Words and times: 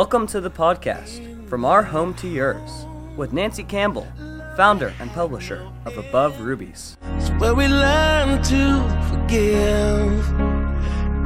Welcome 0.00 0.26
to 0.28 0.40
the 0.40 0.50
podcast, 0.50 1.46
From 1.46 1.62
Our 1.62 1.82
Home 1.82 2.14
to 2.14 2.26
Yours, 2.26 2.86
with 3.18 3.34
Nancy 3.34 3.62
Campbell, 3.62 4.08
founder 4.56 4.94
and 4.98 5.12
publisher 5.12 5.70
of 5.84 5.98
Above 5.98 6.40
Rubies. 6.40 6.96
It's 7.18 7.28
where 7.32 7.54
we 7.54 7.68
learn 7.68 8.42
to 8.44 8.80
forgive 9.10 10.26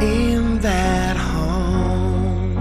in 0.03 0.59
that 0.59 1.17
home. 1.17 2.57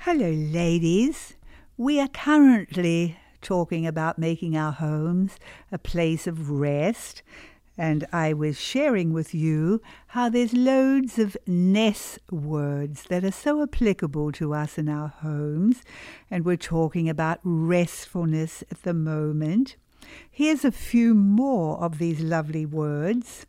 Hello, 0.00 0.28
ladies. 0.28 1.36
We 1.78 1.98
are 1.98 2.08
currently 2.08 3.16
talking 3.40 3.86
about 3.86 4.18
making 4.18 4.54
our 4.54 4.72
homes 4.72 5.38
a 5.72 5.78
place 5.78 6.26
of 6.26 6.50
rest. 6.50 7.22
And 7.78 8.06
I 8.12 8.32
was 8.32 8.60
sharing 8.60 9.12
with 9.12 9.32
you 9.32 9.80
how 10.08 10.28
there's 10.28 10.52
loads 10.52 11.16
of 11.18 11.36
Ness 11.46 12.18
words 12.28 13.04
that 13.04 13.22
are 13.22 13.30
so 13.30 13.62
applicable 13.62 14.32
to 14.32 14.52
us 14.52 14.78
in 14.78 14.88
our 14.88 15.08
homes. 15.08 15.82
And 16.28 16.44
we're 16.44 16.56
talking 16.56 17.08
about 17.08 17.38
restfulness 17.44 18.64
at 18.72 18.82
the 18.82 18.94
moment. 18.94 19.76
Here's 20.28 20.64
a 20.64 20.72
few 20.72 21.14
more 21.14 21.78
of 21.78 21.98
these 21.98 22.20
lovely 22.20 22.66
words 22.66 23.46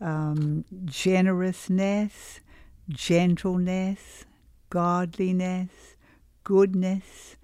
um, 0.00 0.64
generousness, 0.84 2.40
gentleness, 2.88 4.24
godliness, 4.70 5.94
goodness, 6.42 7.36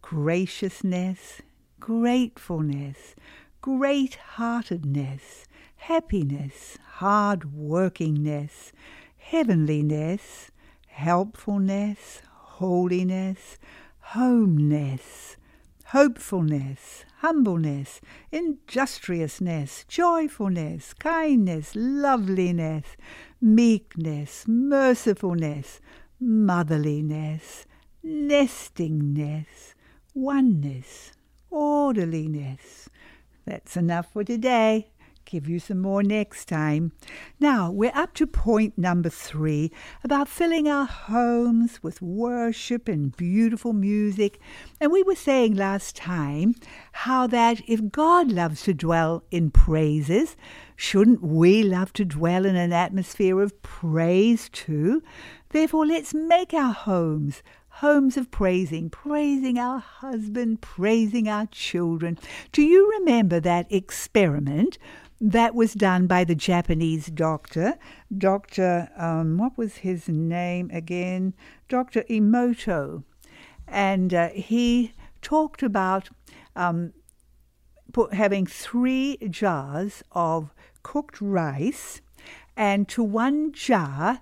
graciousness, 0.00 1.42
gratefulness, 1.78 3.14
great 3.60 4.14
heartedness, 4.14 5.45
happiness, 5.86 6.76
hard 6.94 7.42
workingness, 7.54 8.72
heavenliness, 9.18 10.50
helpfulness, 10.88 12.22
holiness, 12.58 13.56
homeness, 14.00 15.36
hopefulness, 15.84 17.04
humbleness, 17.18 18.00
industriousness, 18.32 19.84
joyfulness, 19.86 20.92
kindness, 20.94 21.70
loveliness, 21.76 22.96
meekness, 23.40 24.44
mercifulness, 24.48 25.78
motherliness, 26.20 27.64
nestingness, 28.02 29.74
oneness, 30.14 31.12
orderliness. 31.48 32.88
That's 33.44 33.76
enough 33.76 34.12
for 34.12 34.24
today. 34.24 34.88
Give 35.26 35.48
you 35.48 35.58
some 35.58 35.80
more 35.80 36.04
next 36.04 36.46
time. 36.46 36.92
Now, 37.40 37.68
we're 37.68 37.90
up 37.96 38.14
to 38.14 38.28
point 38.28 38.78
number 38.78 39.08
three 39.08 39.72
about 40.04 40.28
filling 40.28 40.68
our 40.68 40.86
homes 40.86 41.82
with 41.82 42.00
worship 42.00 42.86
and 42.86 43.14
beautiful 43.16 43.72
music. 43.72 44.38
And 44.80 44.92
we 44.92 45.02
were 45.02 45.16
saying 45.16 45.56
last 45.56 45.96
time 45.96 46.54
how 46.92 47.26
that 47.26 47.60
if 47.66 47.90
God 47.90 48.30
loves 48.30 48.62
to 48.62 48.74
dwell 48.74 49.24
in 49.32 49.50
praises, 49.50 50.36
shouldn't 50.76 51.22
we 51.22 51.64
love 51.64 51.92
to 51.94 52.04
dwell 52.04 52.46
in 52.46 52.54
an 52.54 52.72
atmosphere 52.72 53.40
of 53.40 53.60
praise 53.62 54.48
too? 54.48 55.02
Therefore, 55.48 55.86
let's 55.86 56.14
make 56.14 56.54
our 56.54 56.72
homes 56.72 57.42
homes 57.80 58.16
of 58.16 58.30
praising, 58.30 58.88
praising 58.88 59.58
our 59.58 59.78
husband, 59.78 60.62
praising 60.62 61.28
our 61.28 61.44
children. 61.46 62.16
Do 62.50 62.62
you 62.62 62.90
remember 62.98 63.38
that 63.40 63.70
experiment 63.70 64.78
that 65.20 65.54
was 65.54 65.74
done 65.74 66.06
by 66.06 66.24
the 66.24 66.34
Japanese 66.34 67.06
doctor, 67.06 67.78
Dr. 68.16 68.90
Um, 68.96 69.38
what 69.38 69.56
was 69.56 69.76
his 69.76 70.08
name 70.08 70.70
again? 70.72 71.34
Dr. 71.68 72.02
Emoto. 72.10 73.04
And 73.66 74.12
uh, 74.12 74.28
he 74.28 74.92
talked 75.22 75.62
about 75.62 76.10
um, 76.54 76.92
put, 77.92 78.14
having 78.14 78.46
three 78.46 79.16
jars 79.30 80.02
of 80.12 80.54
cooked 80.82 81.20
rice, 81.20 82.00
and 82.56 82.88
to 82.88 83.02
one 83.02 83.52
jar, 83.52 84.20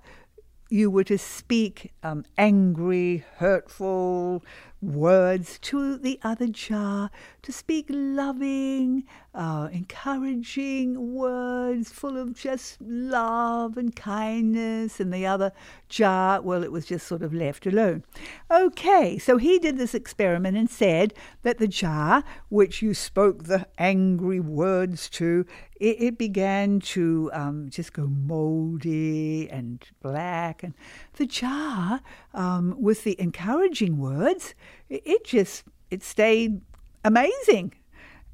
you 0.71 0.91
were 0.91 1.05
to 1.05 1.19
speak 1.19 1.93
um, 2.03 2.25
angry, 2.39 3.25
hurtful 3.37 4.45
words 4.85 5.59
to 5.61 5.97
the 5.97 6.19
other 6.23 6.47
jar, 6.47 7.11
to 7.43 7.53
speak 7.53 7.87
loving, 7.89 9.05
uh, 9.35 9.69
encouraging 9.73 11.15
words 11.15 11.91
full 11.91 12.17
of 12.17 12.35
just 12.35 12.81
love 12.81 13.77
and 13.77 13.97
kindness, 13.97 15.01
and 15.01 15.13
the 15.13 15.27
other 15.27 15.53
jar, 15.89 16.41
well, 16.41 16.63
it 16.63 16.73
was 16.73 16.87
just 16.87 17.07
sort 17.07 17.23
of 17.23 17.33
left 17.33 17.67
alone. 17.67 18.05
Okay, 18.51 19.19
so 19.19 19.37
he 19.37 19.59
did 19.59 19.79
this 19.79 19.95
experiment 19.95 20.57
and 20.57 20.71
said 20.71 21.15
that 21.43 21.59
the 21.59 21.69
jar 21.69 22.25
which 22.49 22.83
you 22.83 22.95
spoke 22.95 23.45
the 23.45 23.67
angry 23.79 24.41
words 24.41 25.09
to, 25.11 25.47
it, 25.81 25.97
it 26.01 26.19
began 26.19 26.81
to 26.81 27.31
um, 27.33 27.69
just 27.71 27.93
go 27.93 28.07
moldy 28.07 29.49
and 29.51 29.85
black, 30.03 30.63
and 30.63 30.75
the 31.15 31.27
jar 31.27 32.01
um, 32.33 32.77
with 32.79 33.05
the 33.05 33.21
encouraging 33.21 33.99
words, 33.99 34.55
it, 34.89 35.25
just 35.25 35.65
it 35.91 36.03
stayed 36.03 36.61
amazing. 37.05 37.75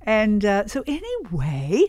And 0.03 0.45
uh, 0.45 0.67
so, 0.67 0.83
anyway, 0.87 1.87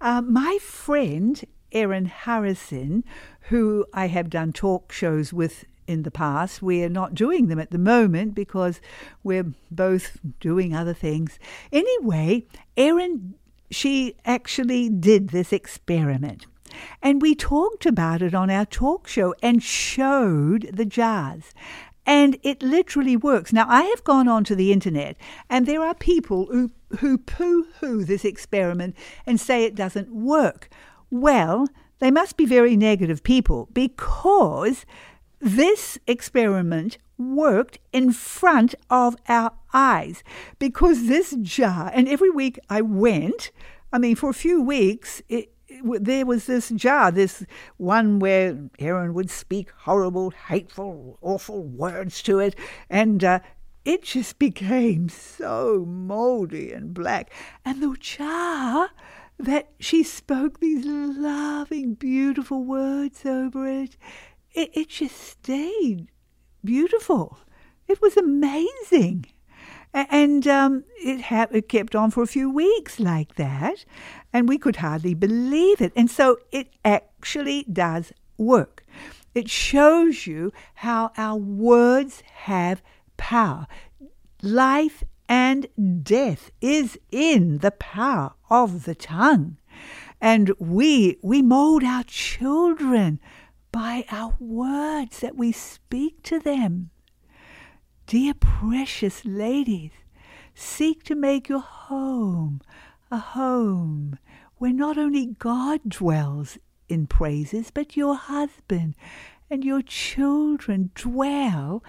uh, 0.00 0.22
my 0.22 0.58
friend 0.60 1.42
Erin 1.72 2.06
Harrison, 2.06 3.04
who 3.42 3.84
I 3.92 4.06
have 4.06 4.30
done 4.30 4.52
talk 4.52 4.92
shows 4.92 5.32
with 5.32 5.64
in 5.86 6.02
the 6.02 6.10
past, 6.10 6.62
we're 6.62 6.90
not 6.90 7.14
doing 7.14 7.48
them 7.48 7.58
at 7.58 7.70
the 7.70 7.78
moment 7.78 8.34
because 8.34 8.80
we're 9.24 9.52
both 9.70 10.18
doing 10.38 10.74
other 10.74 10.94
things. 10.94 11.38
Anyway, 11.72 12.46
Erin, 12.76 13.34
she 13.70 14.14
actually 14.24 14.88
did 14.88 15.30
this 15.30 15.52
experiment. 15.52 16.46
And 17.02 17.22
we 17.22 17.34
talked 17.34 17.86
about 17.86 18.20
it 18.20 18.34
on 18.34 18.50
our 18.50 18.66
talk 18.66 19.08
show 19.08 19.34
and 19.42 19.62
showed 19.62 20.70
the 20.72 20.84
jars 20.84 21.54
and 22.08 22.38
it 22.42 22.62
literally 22.62 23.18
works. 23.18 23.52
Now, 23.52 23.66
I 23.68 23.82
have 23.82 24.02
gone 24.02 24.28
onto 24.28 24.54
the 24.54 24.72
internet, 24.72 25.14
and 25.50 25.66
there 25.66 25.82
are 25.82 25.94
people 25.94 26.46
who, 26.46 26.70
who 27.00 27.18
poo 27.18 27.66
hoo 27.80 28.02
this 28.02 28.24
experiment 28.24 28.96
and 29.26 29.38
say 29.38 29.62
it 29.62 29.74
doesn't 29.74 30.10
work. 30.10 30.70
Well, 31.10 31.68
they 31.98 32.10
must 32.10 32.38
be 32.38 32.46
very 32.46 32.76
negative 32.76 33.22
people 33.22 33.68
because 33.74 34.86
this 35.38 35.98
experiment 36.06 36.96
worked 37.18 37.78
in 37.92 38.12
front 38.12 38.74
of 38.88 39.14
our 39.28 39.52
eyes. 39.74 40.24
Because 40.58 41.08
this 41.08 41.36
jar, 41.42 41.90
and 41.92 42.08
every 42.08 42.30
week 42.30 42.58
I 42.70 42.80
went, 42.80 43.50
I 43.92 43.98
mean, 43.98 44.16
for 44.16 44.30
a 44.30 44.34
few 44.34 44.62
weeks, 44.62 45.20
it, 45.28 45.52
there 45.82 46.26
was 46.26 46.46
this 46.46 46.70
jar, 46.70 47.10
this 47.10 47.44
one 47.76 48.18
where 48.18 48.58
Erin 48.78 49.14
would 49.14 49.30
speak 49.30 49.70
horrible, 49.70 50.30
hateful, 50.30 51.18
awful 51.20 51.64
words 51.64 52.22
to 52.22 52.38
it, 52.38 52.56
and 52.90 53.22
uh, 53.24 53.40
it 53.84 54.02
just 54.02 54.38
became 54.38 55.08
so 55.08 55.84
moldy 55.86 56.72
and 56.72 56.94
black. 56.94 57.30
And 57.64 57.82
the 57.82 57.96
jar 57.98 58.90
that 59.38 59.70
she 59.78 60.02
spoke 60.02 60.60
these 60.60 60.84
loving, 60.84 61.94
beautiful 61.94 62.64
words 62.64 63.24
over 63.24 63.66
it, 63.66 63.96
it, 64.52 64.70
it 64.74 64.88
just 64.88 65.16
stayed 65.16 66.08
beautiful. 66.64 67.38
It 67.86 68.02
was 68.02 68.16
amazing. 68.16 69.26
And 69.94 70.46
um, 70.46 70.84
it, 70.98 71.22
ha- 71.22 71.46
it 71.50 71.68
kept 71.68 71.96
on 71.96 72.10
for 72.10 72.22
a 72.22 72.26
few 72.26 72.50
weeks 72.50 73.00
like 73.00 73.36
that, 73.36 73.84
and 74.32 74.48
we 74.48 74.58
could 74.58 74.76
hardly 74.76 75.14
believe 75.14 75.80
it. 75.80 75.92
And 75.96 76.10
so 76.10 76.38
it 76.52 76.68
actually 76.84 77.64
does 77.64 78.12
work. 78.36 78.84
It 79.34 79.50
shows 79.50 80.26
you 80.26 80.52
how 80.74 81.12
our 81.16 81.36
words 81.36 82.22
have 82.32 82.82
power. 83.16 83.66
Life 84.42 85.04
and 85.28 85.66
death 86.02 86.50
is 86.60 86.98
in 87.10 87.58
the 87.58 87.70
power 87.70 88.34
of 88.50 88.84
the 88.84 88.94
tongue. 88.94 89.58
And 90.20 90.52
we 90.58 91.18
we 91.22 91.42
mold 91.42 91.84
our 91.84 92.02
children 92.04 93.20
by 93.70 94.04
our 94.10 94.34
words 94.40 95.20
that 95.20 95.36
we 95.36 95.52
speak 95.52 96.22
to 96.24 96.40
them. 96.40 96.90
Dear 98.06 98.34
precious 98.34 99.24
ladies, 99.24 99.92
seek 100.54 101.04
to 101.04 101.14
make 101.14 101.48
your 101.48 101.60
home 101.60 102.60
a 103.10 103.18
home 103.18 104.18
where 104.56 104.72
not 104.72 104.98
only 104.98 105.26
God 105.38 105.80
dwells 105.88 106.58
in 106.88 107.06
praises, 107.06 107.70
but 107.70 107.96
your 107.96 108.16
husband 108.16 108.94
and 109.50 109.64
your 109.64 109.82
children 109.82 110.90
dwell 110.94 111.82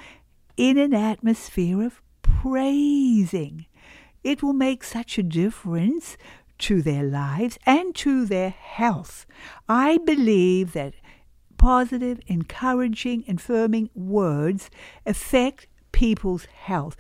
in 0.56 0.78
an 0.78 0.94
atmosphere 0.94 1.84
of 1.84 2.02
praising. 2.22 3.66
It 4.24 4.44
will 4.44 4.54
make 4.54 4.84
such 4.84 5.18
a 5.18 5.24
difference 5.24 6.18
to 6.60 6.82
their 6.82 7.04
lives 7.04 7.58
and 7.66 7.96
to 7.96 8.26
their 8.26 8.50
health. 8.50 9.26
I 9.68 9.98
believe 10.00 10.74
that 10.74 10.94
positive, 11.58 12.20
encouraging, 12.28 13.24
affirming 13.28 13.90
words 13.94 14.70
affect 15.06 15.68
people's 15.92 16.46
health. 16.46 16.96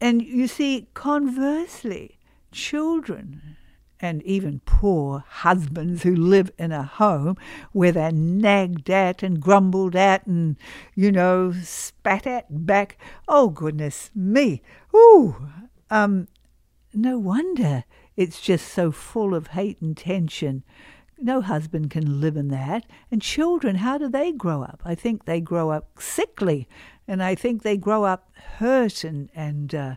And 0.00 0.22
you 0.22 0.46
see, 0.46 0.88
conversely, 0.94 2.19
children 2.52 3.56
and 4.00 4.22
even 4.22 4.60
poor 4.64 5.24
husbands 5.28 6.02
who 6.02 6.16
live 6.16 6.50
in 6.58 6.72
a 6.72 6.82
home 6.82 7.36
where 7.72 7.92
they're 7.92 8.12
nagged 8.12 8.88
at 8.88 9.22
and 9.22 9.40
grumbled 9.40 9.94
at 9.94 10.26
and, 10.26 10.56
you 10.94 11.12
know, 11.12 11.52
spat 11.62 12.26
at 12.26 12.66
back. 12.66 12.96
Oh, 13.28 13.50
goodness 13.50 14.10
me. 14.14 14.62
Ooh. 14.94 15.48
Um, 15.90 16.28
no 16.94 17.18
wonder 17.18 17.84
it's 18.16 18.40
just 18.40 18.68
so 18.68 18.90
full 18.90 19.34
of 19.34 19.48
hate 19.48 19.80
and 19.80 19.96
tension. 19.96 20.62
No 21.18 21.40
husband 21.40 21.90
can 21.90 22.20
live 22.20 22.36
in 22.36 22.48
that. 22.48 22.84
And 23.10 23.22
children, 23.22 23.76
how 23.76 23.98
do 23.98 24.08
they 24.08 24.32
grow 24.32 24.62
up? 24.62 24.82
I 24.84 24.94
think 24.94 25.24
they 25.24 25.40
grow 25.40 25.70
up 25.70 25.90
sickly, 25.98 26.68
and 27.06 27.22
I 27.22 27.34
think 27.34 27.62
they 27.62 27.76
grow 27.76 28.04
up 28.04 28.30
hurt 28.58 29.04
and, 29.04 29.30
and 29.34 29.74
uh, 29.74 29.94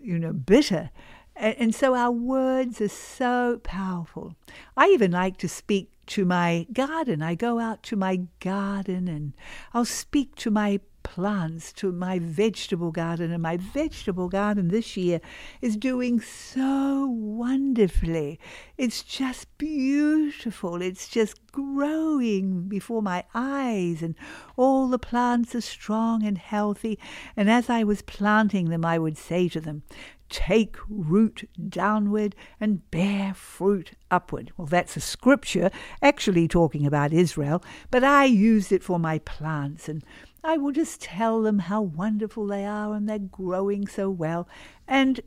you 0.00 0.18
know, 0.18 0.32
bitter. 0.32 0.90
And 1.40 1.74
so 1.74 1.94
our 1.94 2.10
words 2.10 2.82
are 2.82 2.88
so 2.88 3.60
powerful. 3.64 4.34
I 4.76 4.88
even 4.88 5.10
like 5.10 5.38
to 5.38 5.48
speak 5.48 5.90
to 6.08 6.26
my 6.26 6.66
garden. 6.70 7.22
I 7.22 7.34
go 7.34 7.58
out 7.58 7.82
to 7.84 7.96
my 7.96 8.20
garden 8.40 9.08
and 9.08 9.32
I'll 9.72 9.86
speak 9.86 10.34
to 10.36 10.50
my 10.50 10.80
plants, 11.02 11.72
to 11.72 11.92
my 11.92 12.18
vegetable 12.18 12.90
garden. 12.92 13.32
And 13.32 13.42
my 13.42 13.56
vegetable 13.56 14.28
garden 14.28 14.68
this 14.68 14.98
year 14.98 15.22
is 15.62 15.78
doing 15.78 16.20
so 16.20 17.06
wonderfully. 17.06 18.38
It's 18.76 19.02
just 19.02 19.46
beautiful. 19.56 20.82
It's 20.82 21.08
just 21.08 21.40
growing 21.52 22.68
before 22.68 23.00
my 23.00 23.24
eyes, 23.34 24.02
and 24.02 24.14
all 24.58 24.88
the 24.88 24.98
plants 24.98 25.54
are 25.54 25.62
strong 25.62 26.22
and 26.22 26.36
healthy. 26.36 26.98
And 27.34 27.50
as 27.50 27.70
I 27.70 27.82
was 27.82 28.02
planting 28.02 28.68
them, 28.68 28.84
I 28.84 28.98
would 28.98 29.16
say 29.16 29.48
to 29.48 29.60
them, 29.60 29.82
take 30.30 30.76
root 30.88 31.48
downward 31.68 32.34
and 32.60 32.88
bear 32.90 33.34
fruit 33.34 33.92
upward. 34.10 34.52
Well, 34.56 34.66
that's 34.66 34.96
a 34.96 35.00
scripture 35.00 35.70
actually 36.00 36.48
talking 36.48 36.86
about 36.86 37.12
Israel, 37.12 37.62
but 37.90 38.04
I 38.04 38.24
used 38.24 38.72
it 38.72 38.82
for 38.82 38.98
my 38.98 39.18
plants 39.18 39.88
and 39.88 40.02
I 40.42 40.56
will 40.56 40.72
just 40.72 41.02
tell 41.02 41.42
them 41.42 41.58
how 41.58 41.82
wonderful 41.82 42.46
they 42.46 42.64
are 42.64 42.94
and 42.94 43.08
they're 43.08 43.18
growing 43.18 43.86
so 43.86 44.08
well. 44.08 44.48
And 44.88 45.20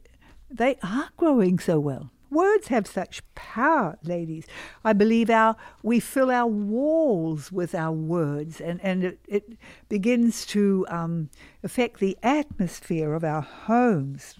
they 0.50 0.78
are 0.82 1.10
growing 1.18 1.60
so 1.60 1.80
well. 1.80 2.12
Words 2.34 2.70
have 2.70 2.88
such 2.88 3.22
power, 3.36 4.00
ladies. 4.02 4.48
I 4.84 4.94
believe 4.94 5.30
our 5.30 5.56
we 5.84 6.00
fill 6.00 6.32
our 6.32 6.48
walls 6.48 7.52
with 7.52 7.76
our 7.76 7.92
words, 7.92 8.60
and, 8.60 8.82
and 8.82 9.04
it, 9.04 9.20
it 9.28 9.58
begins 9.88 10.44
to 10.48 10.84
um, 10.90 11.30
affect 11.64 12.00
the 12.00 12.18
atmosphere 12.24 13.14
of 13.14 13.24
our 13.24 13.42
homes. 13.42 14.36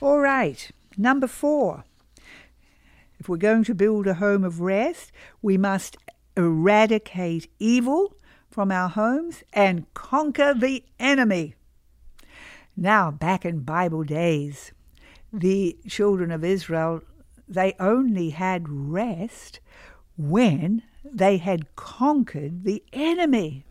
All 0.00 0.18
right, 0.18 0.70
number 0.96 1.26
four. 1.26 1.84
If 3.18 3.28
we're 3.28 3.36
going 3.36 3.64
to 3.64 3.74
build 3.74 4.06
a 4.06 4.14
home 4.14 4.44
of 4.44 4.60
rest, 4.60 5.10
we 5.42 5.58
must 5.58 5.96
eradicate 6.36 7.50
evil 7.58 8.14
from 8.48 8.70
our 8.70 8.88
homes 8.88 9.42
and 9.52 9.92
conquer 9.94 10.54
the 10.54 10.84
enemy. 10.98 11.54
Now, 12.76 13.10
back 13.10 13.44
in 13.44 13.60
Bible 13.60 14.04
days, 14.04 14.72
the 15.32 15.76
children 15.88 16.30
of 16.30 16.44
Israel, 16.44 17.02
they 17.48 17.74
only 17.80 18.30
had 18.30 18.68
rest 18.68 19.60
when 20.16 20.82
they 21.04 21.38
had 21.38 21.74
conquered 21.74 22.64
the 22.64 22.82
enemy. 22.92 23.64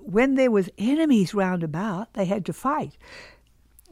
When 0.00 0.34
there 0.34 0.50
was 0.50 0.70
enemies 0.78 1.34
round 1.34 1.62
about, 1.62 2.14
they 2.14 2.24
had 2.24 2.44
to 2.46 2.52
fight. 2.52 2.96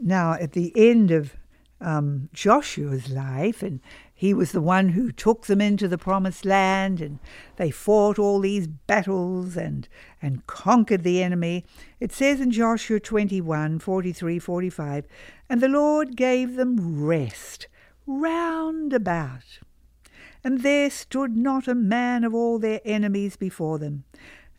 Now, 0.05 0.33
at 0.35 0.53
the 0.53 0.73
end 0.75 1.13
of 1.13 1.37
um, 1.81 2.29
Joshua's 2.33 3.09
life, 3.09 3.63
and 3.63 3.81
he 4.13 4.35
was 4.35 4.51
the 4.51 4.61
one 4.61 4.91
who 4.91 5.13
took 5.13 5.47
them 5.47 5.61
into 5.61 5.87
the 5.87 5.97
promised 5.97 6.45
land, 6.45 7.01
and 7.01 7.21
they 7.57 7.71
fought 7.71 8.19
all 8.19 8.41
these 8.41 8.67
battles 8.67 9.57
and, 9.57 9.89
and 10.21 10.45
conquered 10.49 11.05
the 11.05 11.23
enemy. 11.23 11.65
It 12.01 12.13
says 12.13 12.41
in 12.41 12.51
Joshua 12.51 12.99
21 12.99 13.79
43 13.79 14.39
45, 14.41 15.07
and 15.49 15.61
the 15.61 15.69
Lord 15.69 16.17
gave 16.17 16.57
them 16.57 17.05
rest 17.05 17.69
round 18.05 18.93
about. 18.93 19.61
And 20.43 20.63
there 20.63 20.91
stood 20.91 21.37
not 21.37 21.69
a 21.69 21.77
man 21.77 22.25
of 22.25 22.35
all 22.35 22.59
their 22.59 22.81
enemies 22.85 23.37
before 23.37 23.79
them. 23.79 24.03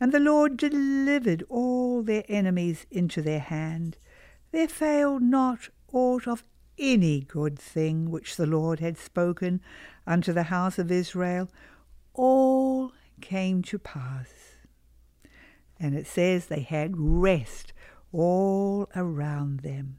And 0.00 0.10
the 0.10 0.20
Lord 0.20 0.56
delivered 0.56 1.44
all 1.50 2.02
their 2.02 2.24
enemies 2.28 2.86
into 2.90 3.20
their 3.20 3.40
hand. 3.40 3.98
There 4.54 4.68
failed 4.68 5.20
not 5.20 5.68
aught 5.92 6.28
of 6.28 6.44
any 6.78 7.22
good 7.22 7.58
thing 7.58 8.12
which 8.12 8.36
the 8.36 8.46
Lord 8.46 8.78
had 8.78 8.96
spoken 8.96 9.60
unto 10.06 10.32
the 10.32 10.44
house 10.44 10.78
of 10.78 10.92
Israel, 10.92 11.50
all 12.12 12.92
came 13.20 13.62
to 13.62 13.80
pass. 13.80 14.28
And 15.80 15.96
it 15.96 16.06
says 16.06 16.46
they 16.46 16.60
had 16.60 16.96
rest 16.96 17.72
all 18.12 18.88
around 18.94 19.60
them. 19.60 19.98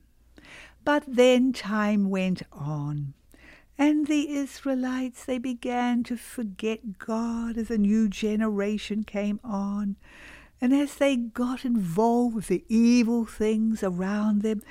But 0.85 1.03
then 1.05 1.51
time 1.51 2.09
went 2.09 2.41
on, 2.53 3.13
and 3.77 4.07
the 4.07 4.29
Israelites, 4.29 5.25
they 5.25 5.37
began 5.37 6.01
to 6.03 6.15
forget 6.15 6.97
God 6.97 7.57
as 7.57 7.69
a 7.69 7.77
new 7.77 8.07
generation 8.07 9.03
came 9.03 9.41
on. 9.43 9.97
And 10.65 10.73
as 10.73 10.95
they 10.95 11.15
got 11.15 11.63
involved 11.63 12.33
with 12.33 12.47
the 12.47 12.65
evil 12.67 13.23
things 13.23 13.83
around 13.83 14.41
them, 14.41 14.63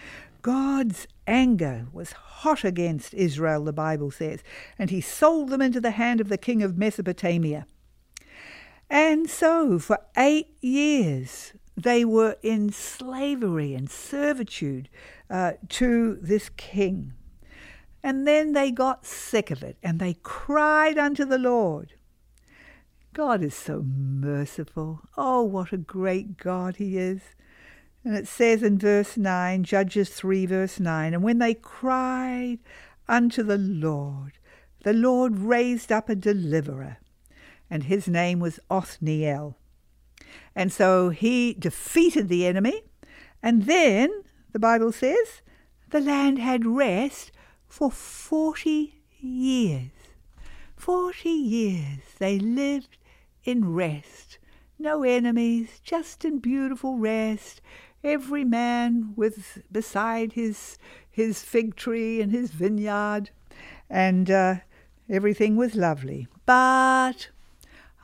God's 0.43 1.07
anger 1.25 1.87
was 1.93 2.11
hot 2.11 2.65
against 2.65 3.15
Israel, 3.15 3.63
the 3.63 3.73
Bible 3.73 4.11
says, 4.11 4.43
and 4.77 4.91
he 4.91 5.01
sold 5.01 5.51
them 5.51 5.63
into 5.63 5.81
the 5.81 5.93
hand 5.93 6.21
of 6.21 6.29
the 6.29 6.37
king 6.37 6.65
of 6.65 6.77
Mesopotamia. 6.77 7.69
And 8.91 9.31
so, 9.31 9.79
for 9.79 10.01
eight 10.17 10.57
years, 10.61 11.53
they 11.77 12.05
were 12.05 12.39
in 12.43 12.73
slavery 12.73 13.73
and 13.73 13.89
servitude 13.89 14.89
uh, 15.31 15.53
to 15.69 16.19
this 16.21 16.49
king. 16.57 17.13
And 18.03 18.27
then 18.27 18.53
they 18.53 18.73
got 18.73 19.07
sick 19.07 19.53
of 19.53 19.63
it 19.63 19.77
and 19.81 20.01
they 20.01 20.15
cried 20.25 20.99
unto 20.99 21.25
the 21.25 21.39
Lord. 21.39 21.95
God 23.15 23.45
is 23.45 23.55
so 23.55 23.85
merciful. 23.87 25.03
Oh, 25.17 25.45
what 25.45 25.73
a 25.73 25.77
great 25.77 26.37
God 26.37 26.77
He 26.77 26.99
is. 26.99 27.21
And 28.05 28.17
it 28.17 28.27
says 28.27 28.61
in 28.61 28.77
verse 28.77 29.17
9, 29.17 29.63
Judges 29.63 30.11
3, 30.11 30.47
verse 30.47 30.81
9, 30.81 31.15
and 31.15 31.23
when 31.23 31.39
they 31.39 31.55
cried 31.55 32.59
unto 33.09 33.45
the 33.45 33.57
Lord, 33.57 34.33
the 34.83 34.93
Lord 34.93 35.39
raised 35.39 35.93
up 35.93 36.09
a 36.09 36.17
deliverer, 36.17 36.99
and 37.71 37.85
his 37.85 38.09
name 38.09 38.41
was 38.41 38.59
Othniel. 38.69 39.57
And 40.57 40.73
so 40.73 41.11
he 41.11 41.55
defeated 41.55 42.29
the 42.29 42.47
enemy, 42.47 42.83
and 43.41 43.67
then, 43.67 44.11
the 44.53 44.59
Bible 44.59 44.91
says, 44.91 45.41
the 45.91 46.01
land 46.01 46.41
had 46.41 46.67
rest 46.67 47.31
for 47.69 47.93
40 47.93 49.03
years. 49.21 49.91
40 50.77 51.29
years 51.29 52.01
they 52.19 52.41
lived 52.41 52.99
in 53.45 53.75
rest. 53.75 54.39
No 54.79 55.03
enemies, 55.03 55.81
just 55.83 56.25
in 56.25 56.39
beautiful 56.39 56.99
rest, 56.99 57.61
every 58.03 58.45
man 58.45 59.13
with 59.17 59.63
beside 59.71 60.33
his 60.33 60.79
his 61.11 61.43
fig 61.43 61.77
tree 61.77 62.21
and 62.21 62.33
his 62.33 62.51
vineyard, 62.51 63.31
and 63.89 64.31
uh, 64.31 64.57
everything 65.09 65.57
was 65.57 65.75
lovely. 65.75 66.27
But 66.45 67.31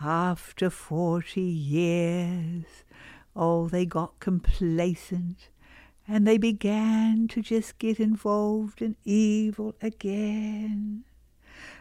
after 0.00 0.70
forty 0.70 1.40
years, 1.40 2.64
oh, 3.34 3.68
they 3.68 3.84
got 3.84 4.20
complacent 4.20 5.48
and 6.12 6.26
they 6.26 6.38
began 6.38 7.28
to 7.28 7.40
just 7.40 7.78
get 7.78 8.00
involved 8.00 8.82
in 8.82 8.96
evil 9.04 9.76
again. 9.80 11.04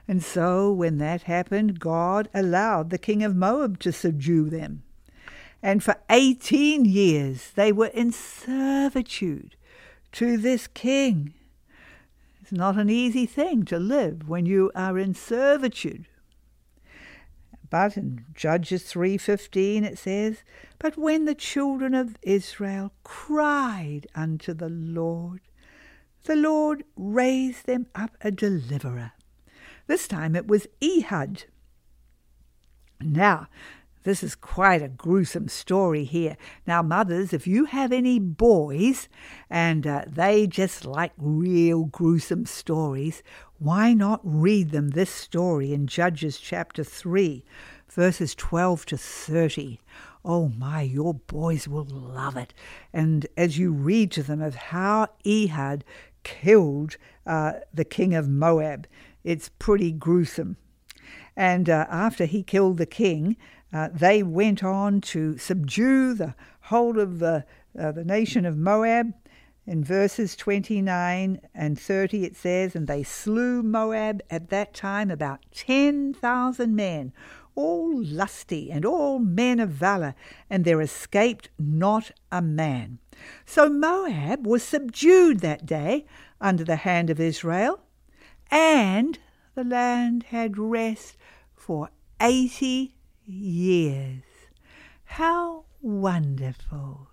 And 0.09 0.21
so, 0.21 0.73
when 0.73 0.97
that 0.97 1.23
happened, 1.23 1.79
God 1.79 2.27
allowed 2.33 2.89
the 2.89 2.97
king 2.97 3.23
of 3.23 3.33
Moab 3.33 3.79
to 3.79 3.93
subdue 3.93 4.49
them 4.49 4.83
and 5.61 5.83
for 5.83 5.95
18 6.09 6.85
years 6.85 7.51
they 7.55 7.71
were 7.71 7.87
in 7.87 8.11
servitude 8.11 9.55
to 10.13 10.37
this 10.37 10.67
king. 10.67 11.33
It's 12.41 12.51
not 12.51 12.77
an 12.77 12.89
easy 12.89 13.25
thing 13.25 13.65
to 13.65 13.77
live 13.77 14.27
when 14.27 14.45
you 14.45 14.71
are 14.73 14.97
in 14.97 15.13
servitude. 15.13 16.07
But 17.69 17.97
in 17.97 18.25
Judges 18.33 18.83
3:15 18.85 19.83
it 19.83 19.99
says, 19.99 20.43
"But 20.79 20.97
when 20.97 21.25
the 21.25 21.35
children 21.35 21.93
of 21.93 22.17
Israel 22.23 22.93
cried 23.03 24.07
unto 24.15 24.53
the 24.53 24.69
Lord, 24.69 25.41
the 26.23 26.35
Lord 26.35 26.83
raised 26.95 27.67
them 27.67 27.85
up 27.93 28.17
a 28.21 28.31
deliverer. 28.31 29.11
This 29.89 30.07
time 30.07 30.35
it 30.35 30.47
was 30.47 30.67
Ehud. 30.83 31.45
Now, 33.01 33.47
this 34.03 34.21
is 34.21 34.35
quite 34.35 34.83
a 34.83 34.87
gruesome 34.87 35.47
story 35.47 36.03
here. 36.03 36.37
Now, 36.67 36.83
mothers, 36.83 37.33
if 37.33 37.47
you 37.47 37.65
have 37.65 37.91
any 37.91 38.19
boys 38.19 39.09
and 39.49 39.87
uh, 39.87 40.03
they 40.05 40.45
just 40.45 40.85
like 40.85 41.13
real 41.17 41.85
gruesome 41.85 42.45
stories, 42.45 43.23
why 43.57 43.95
not 43.95 44.21
read 44.23 44.69
them 44.69 44.89
this 44.89 45.09
story 45.09 45.73
in 45.73 45.87
Judges 45.87 46.37
chapter 46.37 46.83
3, 46.83 47.43
verses 47.89 48.35
12 48.35 48.85
to 48.85 48.95
30? 48.97 49.79
Oh 50.23 50.49
my, 50.49 50.83
your 50.83 51.15
boys 51.15 51.67
will 51.67 51.87
love 51.89 52.37
it. 52.37 52.53
And 52.93 53.25
as 53.35 53.57
you 53.57 53.71
read 53.71 54.11
to 54.11 54.21
them 54.21 54.39
of 54.39 54.53
how 54.53 55.07
Ehud 55.25 55.83
killed 56.23 56.97
uh, 57.25 57.53
the 57.73 57.85
king 57.85 58.13
of 58.13 58.29
Moab, 58.29 58.85
it's 59.29 59.51
pretty 59.59 59.91
gruesome. 59.91 60.57
And 61.37 61.69
uh, 61.69 61.85
after 61.87 62.25
he 62.25 62.41
killed 62.41 62.79
the 62.79 62.87
king, 62.87 63.37
uh, 63.71 63.89
they 63.93 64.23
went 64.23 64.63
on 64.63 65.01
to 65.01 65.37
subdue 65.37 66.15
the 66.15 66.33
whole 66.61 66.99
of 66.99 67.19
the, 67.19 67.45
uh, 67.79 67.91
the 67.91 68.03
nation 68.03 68.43
of 68.43 68.57
Moab. 68.57 69.13
In 69.67 69.83
verses 69.83 70.35
29 70.35 71.41
and 71.53 71.79
30, 71.79 72.25
it 72.25 72.35
says, 72.35 72.75
And 72.75 72.87
they 72.87 73.03
slew 73.03 73.61
Moab 73.61 74.23
at 74.31 74.49
that 74.49 74.73
time 74.73 75.11
about 75.11 75.45
10,000 75.53 76.75
men, 76.75 77.13
all 77.53 78.03
lusty 78.03 78.71
and 78.71 78.83
all 78.83 79.19
men 79.19 79.59
of 79.59 79.69
valour, 79.69 80.15
and 80.49 80.65
there 80.65 80.81
escaped 80.81 81.49
not 81.59 82.09
a 82.31 82.41
man. 82.41 82.97
So 83.45 83.69
Moab 83.69 84.47
was 84.47 84.63
subdued 84.63 85.41
that 85.41 85.67
day 85.67 86.07
under 86.41 86.63
the 86.63 86.77
hand 86.77 87.11
of 87.11 87.19
Israel, 87.19 87.81
and 88.51 89.19
the 89.55 89.63
land 89.63 90.23
had 90.29 90.57
rest 90.57 91.17
for 91.55 91.89
eighty 92.19 92.95
years. 93.25 94.23
How 95.05 95.65
wonderful! 95.81 97.09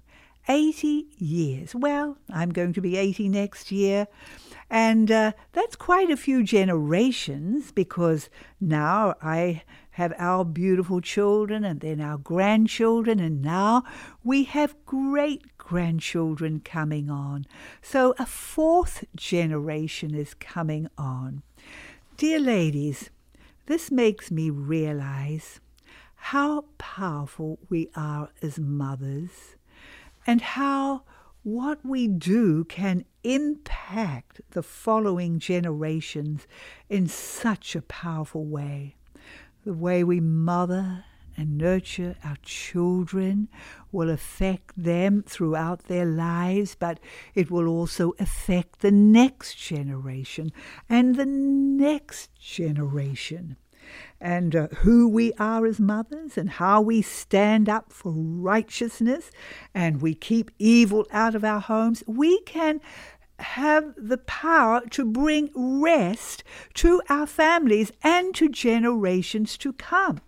80 0.49 1.07
years. 1.19 1.75
Well, 1.75 2.19
I'm 2.33 2.51
going 2.51 2.73
to 2.75 2.81
be 2.81 2.97
80 2.97 3.29
next 3.29 3.73
year. 3.73 4.07
And 4.71 5.11
uh, 5.11 5.33
that's 5.53 5.77
quite 5.77 6.11
a 6.11 6.17
few 6.17 6.43
generations 6.43 7.73
because 7.73 8.29
now 8.61 9.15
I 9.23 9.63
have 9.91 10.13
our 10.19 10.45
beautiful 10.45 11.01
children 11.01 11.65
and 11.65 11.81
then 11.81 12.01
our 12.01 12.19
grandchildren, 12.19 13.19
and 13.19 13.41
now 13.41 13.83
we 14.23 14.45
have 14.45 14.75
great 14.85 15.56
grandchildren 15.67 16.61
coming 16.61 17.11
on. 17.11 17.45
So 17.83 18.15
a 18.21 18.25
fourth 18.25 19.03
generation 19.17 20.15
is 20.15 20.33
coming 20.33 20.87
on. 20.97 21.43
Dear 22.17 22.39
ladies, 22.39 23.11
this 23.67 23.91
makes 23.91 24.31
me 24.31 24.49
realize 24.49 25.59
how 26.15 26.67
powerful 26.79 27.59
we 27.69 27.91
are 27.97 28.31
as 28.41 28.61
mothers 28.61 29.57
and 30.25 30.41
how 30.41 31.03
what 31.43 31.85
we 31.85 32.07
do 32.07 32.63
can 32.63 33.05
impact 33.25 34.41
the 34.51 34.63
following 34.63 35.41
generations 35.41 36.47
in 36.89 37.09
such 37.09 37.75
a 37.75 37.83
powerful 37.83 38.45
way. 38.45 38.95
The 39.65 39.75
way 39.75 40.05
we 40.05 40.21
mother 40.21 41.05
and 41.37 41.59
nurture 41.59 42.17
our 42.25 42.37
children 42.43 43.49
will 43.93 44.11
affect 44.11 44.73
them 44.77 45.23
throughout 45.27 45.85
their 45.85 46.05
lives, 46.07 46.75
but 46.75 46.99
it 47.35 47.51
will 47.51 47.69
also 47.69 48.15
affect 48.19 48.81
the 48.81 48.91
next 48.91 49.55
generation 49.57 50.53
and 50.89 51.17
the 51.17 51.27
next 51.27 52.35
generation 52.39 53.57
and 54.21 54.57
uh, 54.57 54.69
who 54.79 55.09
we 55.09 55.33
are 55.35 55.67
as 55.67 55.79
mothers 55.79 56.37
and 56.37 56.51
how 56.51 56.81
we 56.81 57.03
stand 57.03 57.69
up 57.69 57.93
for 57.93 58.13
righteousness 58.13 59.31
and 59.75 60.01
we 60.01 60.15
keep 60.15 60.51
evil 60.59 61.07
out 61.13 61.35
of 61.35 61.45
our 61.45 61.61
homes, 61.61 62.03
we 62.07 62.41
can 62.43 62.81
have 63.39 63.95
the 63.97 64.19
power 64.19 64.83
to 64.91 65.05
bring 65.05 65.51
rest 65.55 66.43
to 66.75 67.03
our 67.09 67.27
families 67.27 67.93
and 68.03 68.35
to 68.35 68.49
generations 68.49 69.59
to 69.59 69.73
come. 69.75 70.21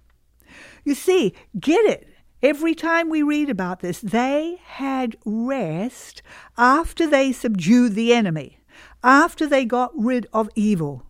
You 0.84 0.94
see, 0.94 1.34
get 1.58 1.84
it. 1.84 2.08
Every 2.42 2.74
time 2.74 3.08
we 3.08 3.22
read 3.22 3.50
about 3.50 3.80
this, 3.80 4.00
they 4.00 4.60
had 4.64 5.16
rest 5.24 6.22
after 6.56 7.06
they 7.06 7.32
subdued 7.32 7.94
the 7.94 8.12
enemy, 8.14 8.60
after 9.02 9.46
they 9.46 9.64
got 9.64 9.90
rid 9.96 10.26
of 10.32 10.48
evil 10.54 11.04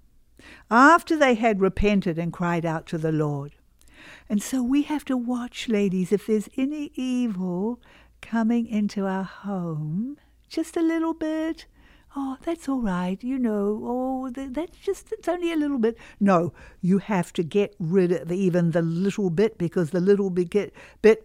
after 0.71 1.17
they 1.17 1.35
had 1.35 1.61
repented 1.61 2.19
and 2.19 2.33
cried 2.33 2.67
out 2.67 2.87
to 2.87 2.99
the 2.99 3.13
Lord. 3.13 3.55
And 4.29 4.43
so 4.43 4.63
we 4.63 4.83
have 4.83 5.05
to 5.07 5.17
watch, 5.17 5.69
ladies, 5.69 6.13
if 6.13 6.27
there's 6.27 6.49
any 6.57 6.93
evil 6.95 7.81
coming 8.21 8.67
into 8.67 9.07
our 9.07 9.25
home, 9.25 10.19
just 10.49 10.77
a 10.77 10.83
little 10.83 11.15
bit. 11.15 11.67
Oh, 12.17 12.39
that's 12.43 12.69
all 12.69 12.81
right, 12.81 13.23
you 13.23 13.39
know. 13.39 13.81
Oh, 13.85 14.31
that's 14.31 14.79
just, 14.79 15.13
it's 15.13 15.29
only 15.29 15.53
a 15.53 15.57
little 15.57 15.79
bit. 15.79 15.97
No, 16.19 16.53
you 16.81 16.99
have 16.99 17.33
to 17.35 17.43
get 17.43 17.75
rid 17.79 18.13
of 18.13 18.33
even 18.33 18.71
the 18.71 18.83
little 18.83 19.31
bit 19.31 19.59
because 19.59 19.91
the 19.91 20.01
little 20.01 20.31
bit 20.31 20.75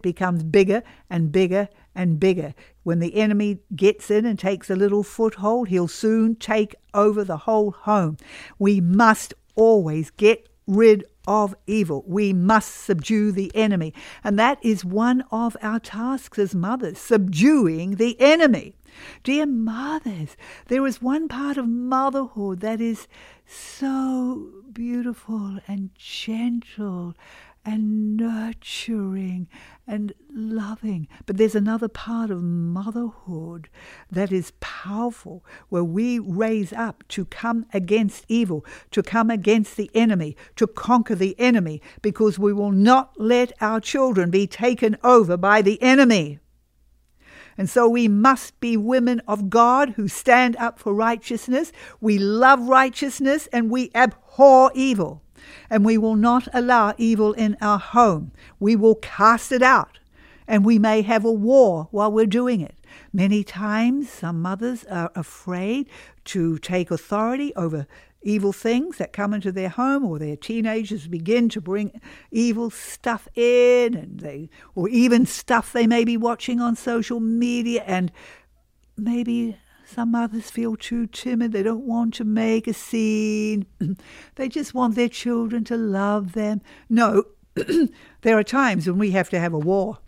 becomes 0.02 0.44
bigger 0.44 0.82
and 1.08 1.32
bigger 1.32 1.68
and 1.94 2.20
bigger. 2.20 2.54
When 2.82 2.98
the 2.98 3.16
enemy 3.16 3.60
gets 3.74 4.10
in 4.10 4.26
and 4.26 4.38
takes 4.38 4.68
a 4.68 4.76
little 4.76 5.02
foothold, 5.02 5.68
he'll 5.68 5.88
soon 5.88 6.36
take 6.36 6.74
over 6.92 7.24
the 7.24 7.38
whole 7.38 7.70
home. 7.70 8.18
We 8.58 8.80
must 8.80 9.32
always 9.54 10.10
get 10.10 10.48
rid 10.66 11.04
of 11.26 11.54
evil. 11.66 12.04
We 12.06 12.34
must 12.34 12.74
subdue 12.74 13.32
the 13.32 13.50
enemy. 13.54 13.94
And 14.22 14.38
that 14.38 14.58
is 14.62 14.84
one 14.84 15.24
of 15.30 15.56
our 15.62 15.80
tasks 15.80 16.38
as 16.38 16.54
mothers, 16.54 16.98
subduing 16.98 17.96
the 17.96 18.20
enemy. 18.20 18.76
Dear 19.22 19.46
mothers, 19.46 20.36
there 20.68 20.86
is 20.86 21.02
one 21.02 21.28
part 21.28 21.56
of 21.56 21.68
motherhood 21.68 22.60
that 22.60 22.80
is 22.80 23.08
so 23.46 24.50
beautiful 24.72 25.58
and 25.66 25.90
gentle 25.94 27.14
and 27.64 28.16
nurturing 28.16 29.48
and 29.86 30.12
loving. 30.30 31.08
But 31.26 31.36
there's 31.38 31.54
another 31.54 31.88
part 31.88 32.30
of 32.30 32.42
motherhood 32.42 33.68
that 34.10 34.30
is 34.30 34.52
powerful, 34.60 35.44
where 35.68 35.84
we 35.84 36.18
raise 36.18 36.72
up 36.72 37.04
to 37.08 37.24
come 37.24 37.66
against 37.72 38.26
evil, 38.28 38.64
to 38.90 39.02
come 39.02 39.30
against 39.30 39.76
the 39.76 39.90
enemy, 39.94 40.36
to 40.56 40.66
conquer 40.66 41.14
the 41.14 41.38
enemy, 41.38 41.80
because 42.02 42.38
we 42.38 42.52
will 42.52 42.72
not 42.72 43.18
let 43.18 43.52
our 43.60 43.80
children 43.80 44.30
be 44.30 44.46
taken 44.46 44.96
over 45.02 45.36
by 45.36 45.62
the 45.62 45.80
enemy. 45.82 46.40
And 47.56 47.70
so 47.70 47.88
we 47.88 48.08
must 48.08 48.58
be 48.60 48.76
women 48.76 49.20
of 49.28 49.50
God 49.50 49.90
who 49.90 50.08
stand 50.08 50.56
up 50.56 50.78
for 50.78 50.94
righteousness. 50.94 51.72
We 52.00 52.18
love 52.18 52.68
righteousness 52.68 53.48
and 53.52 53.70
we 53.70 53.90
abhor 53.94 54.72
evil 54.74 55.22
and 55.70 55.84
we 55.84 55.98
will 55.98 56.16
not 56.16 56.48
allow 56.52 56.94
evil 56.98 57.32
in 57.32 57.56
our 57.60 57.78
home. 57.78 58.32
We 58.58 58.76
will 58.76 58.96
cast 58.96 59.52
it 59.52 59.62
out, 59.62 59.98
and 60.46 60.64
we 60.64 60.78
may 60.78 61.02
have 61.02 61.24
a 61.24 61.32
war 61.32 61.88
while 61.90 62.12
we're 62.12 62.26
doing 62.26 62.60
it. 62.60 62.74
Many 63.12 63.44
times, 63.44 64.08
some 64.10 64.42
mothers 64.42 64.84
are 64.84 65.10
afraid 65.14 65.88
to 66.26 66.58
take 66.58 66.90
authority 66.90 67.54
over 67.54 67.86
evil 68.24 68.52
things 68.52 68.96
that 68.98 69.12
come 69.12 69.32
into 69.32 69.52
their 69.52 69.68
home 69.68 70.04
or 70.04 70.18
their 70.18 70.36
teenagers 70.36 71.06
begin 71.06 71.48
to 71.50 71.60
bring 71.60 72.00
evil 72.32 72.70
stuff 72.70 73.28
in 73.36 73.94
and 73.94 74.20
they 74.20 74.48
or 74.74 74.88
even 74.88 75.26
stuff 75.26 75.72
they 75.72 75.86
may 75.86 76.04
be 76.04 76.16
watching 76.16 76.60
on 76.60 76.74
social 76.74 77.20
media 77.20 77.84
and 77.86 78.10
maybe 78.96 79.56
some 79.84 80.10
mothers 80.10 80.50
feel 80.50 80.76
too 80.76 81.06
timid. 81.06 81.52
They 81.52 81.62
don't 81.62 81.86
want 81.86 82.14
to 82.14 82.24
make 82.24 82.66
a 82.66 82.72
scene. 82.72 83.66
they 84.36 84.48
just 84.48 84.74
want 84.74 84.94
their 84.94 85.08
children 85.08 85.62
to 85.64 85.76
love 85.76 86.32
them. 86.32 86.62
No, 86.88 87.24
there 88.22 88.38
are 88.38 88.44
times 88.44 88.86
when 88.86 88.98
we 88.98 89.10
have 89.10 89.28
to 89.30 89.38
have 89.38 89.52
a 89.52 89.58
war 89.58 89.98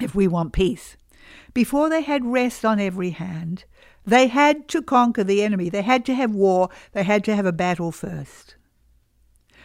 if 0.00 0.14
we 0.14 0.26
want 0.26 0.52
peace. 0.52 0.96
Before 1.52 1.90
they 1.90 2.02
had 2.02 2.24
rest 2.24 2.64
on 2.64 2.80
every 2.80 3.10
hand, 3.10 3.64
they 4.06 4.28
had 4.28 4.68
to 4.68 4.82
conquer 4.82 5.24
the 5.24 5.42
enemy. 5.42 5.68
They 5.68 5.82
had 5.82 6.04
to 6.06 6.14
have 6.14 6.34
war. 6.34 6.68
They 6.92 7.02
had 7.02 7.24
to 7.24 7.36
have 7.36 7.46
a 7.46 7.52
battle 7.52 7.92
first. 7.92 8.56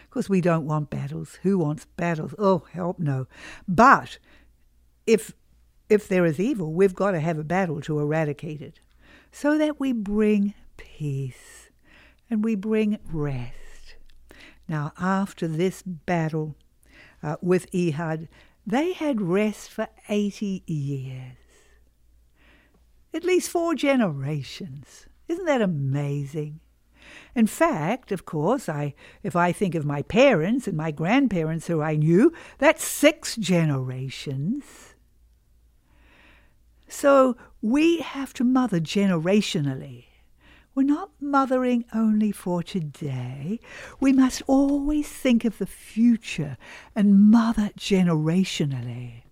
Because 0.09 0.29
we 0.29 0.41
don't 0.41 0.65
want 0.65 0.89
battles. 0.89 1.39
Who 1.43 1.57
wants 1.57 1.85
battles? 1.97 2.33
Oh, 2.37 2.65
help 2.71 2.99
no. 2.99 3.27
But 3.67 4.17
if 5.05 5.33
if 5.89 6.07
there 6.07 6.25
is 6.25 6.39
evil, 6.39 6.73
we've 6.73 6.95
got 6.95 7.11
to 7.11 7.19
have 7.19 7.37
a 7.37 7.43
battle 7.43 7.79
to 7.81 7.99
eradicate 7.99 8.61
it 8.61 8.79
so 9.31 9.57
that 9.57 9.79
we 9.79 9.91
bring 9.91 10.53
peace 10.77 11.69
and 12.29 12.43
we 12.43 12.55
bring 12.55 12.97
rest. 13.11 13.95
Now, 14.67 14.93
after 14.99 15.47
this 15.47 15.83
battle 15.83 16.55
uh, 17.21 17.35
with 17.41 17.67
Ehud, 17.73 18.27
they 18.65 18.93
had 18.93 19.21
rest 19.21 19.69
for 19.69 19.87
80 20.09 20.63
years. 20.65 21.37
At 23.15 23.23
least 23.23 23.49
four 23.49 23.75
generations. 23.75 25.07
Isn't 25.29 25.45
that 25.45 25.61
amazing? 25.61 26.59
In 27.33 27.47
fact, 27.47 28.11
of 28.11 28.25
course, 28.25 28.67
I 28.67 28.93
if 29.23 29.37
I 29.37 29.53
think 29.53 29.73
of 29.73 29.85
my 29.85 30.01
parents 30.01 30.67
and 30.67 30.75
my 30.75 30.91
grandparents 30.91 31.67
who 31.67 31.81
I 31.81 31.95
knew, 31.95 32.33
that's 32.57 32.83
six 32.83 33.37
generations. 33.37 34.95
So 36.89 37.37
we 37.61 37.99
have 37.99 38.33
to 38.33 38.43
mother 38.43 38.81
generationally. 38.81 40.07
We're 40.75 40.83
not 40.83 41.11
mothering 41.21 41.85
only 41.93 42.33
for 42.33 42.61
today. 42.63 43.61
We 44.01 44.11
must 44.11 44.41
always 44.45 45.07
think 45.07 45.45
of 45.45 45.57
the 45.57 45.65
future 45.65 46.57
and 46.93 47.31
mother 47.31 47.71
generationally. 47.77 49.24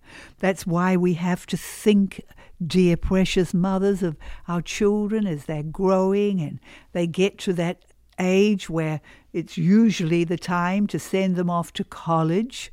That's 0.44 0.66
why 0.66 0.94
we 0.94 1.14
have 1.14 1.46
to 1.46 1.56
think, 1.56 2.20
dear 2.62 2.98
precious 2.98 3.54
mothers, 3.54 4.02
of 4.02 4.18
our 4.46 4.60
children 4.60 5.26
as 5.26 5.46
they're 5.46 5.62
growing 5.62 6.38
and 6.42 6.60
they 6.92 7.06
get 7.06 7.38
to 7.38 7.54
that 7.54 7.86
age 8.18 8.68
where 8.68 9.00
it's 9.32 9.56
usually 9.56 10.22
the 10.22 10.36
time 10.36 10.86
to 10.88 10.98
send 10.98 11.36
them 11.36 11.48
off 11.48 11.72
to 11.72 11.82
college. 11.84 12.70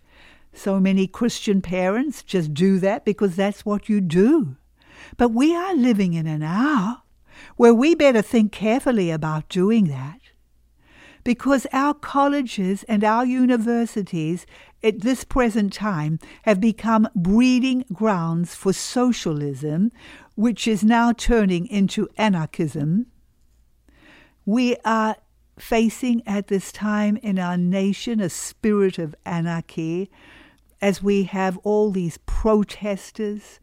So 0.52 0.82
many 0.82 1.08
Christian 1.08 1.62
parents 1.62 2.24
just 2.24 2.54
do 2.54 2.78
that 2.80 3.06
because 3.06 3.38
that's 3.38 3.66
what 3.66 3.88
you 3.88 4.02
do. 4.02 4.58
But 5.16 5.30
we 5.30 5.56
are 5.56 5.74
living 5.74 6.14
in 6.14 6.28
an 6.28 6.44
hour 6.44 7.04
where 7.56 7.74
we 7.74 7.96
better 7.96 8.22
think 8.22 8.52
carefully 8.52 9.12
about 9.12 9.48
doing 9.48 9.86
that. 9.86 10.20
Because 11.24 11.68
our 11.72 11.94
colleges 11.94 12.84
and 12.90 13.04
our 13.06 13.24
universities 13.26 14.46
at 14.84 15.02
this 15.02 15.24
present 15.24 15.74
time 15.74 16.20
have 16.44 16.60
become 16.60 17.08
breeding 17.16 17.86
grounds 17.94 18.56
for 18.56 18.74
socialism, 18.74 19.92
which 20.36 20.68
is 20.68 20.84
now 20.84 21.14
turning 21.14 21.68
into 21.68 22.10
anarchism. 22.18 23.08
We 24.46 24.76
are 24.84 25.18
facing 25.58 26.24
at 26.26 26.48
this 26.48 26.72
time 26.72 27.18
in 27.18 27.38
our 27.38 27.58
nation 27.58 28.20
a 28.20 28.30
spirit 28.30 28.98
of 28.98 29.16
anarchy 29.26 30.10
as 30.82 31.04
we 31.04 31.24
have 31.24 31.58
all 31.60 31.92
these 31.92 32.18
protesters, 32.26 33.60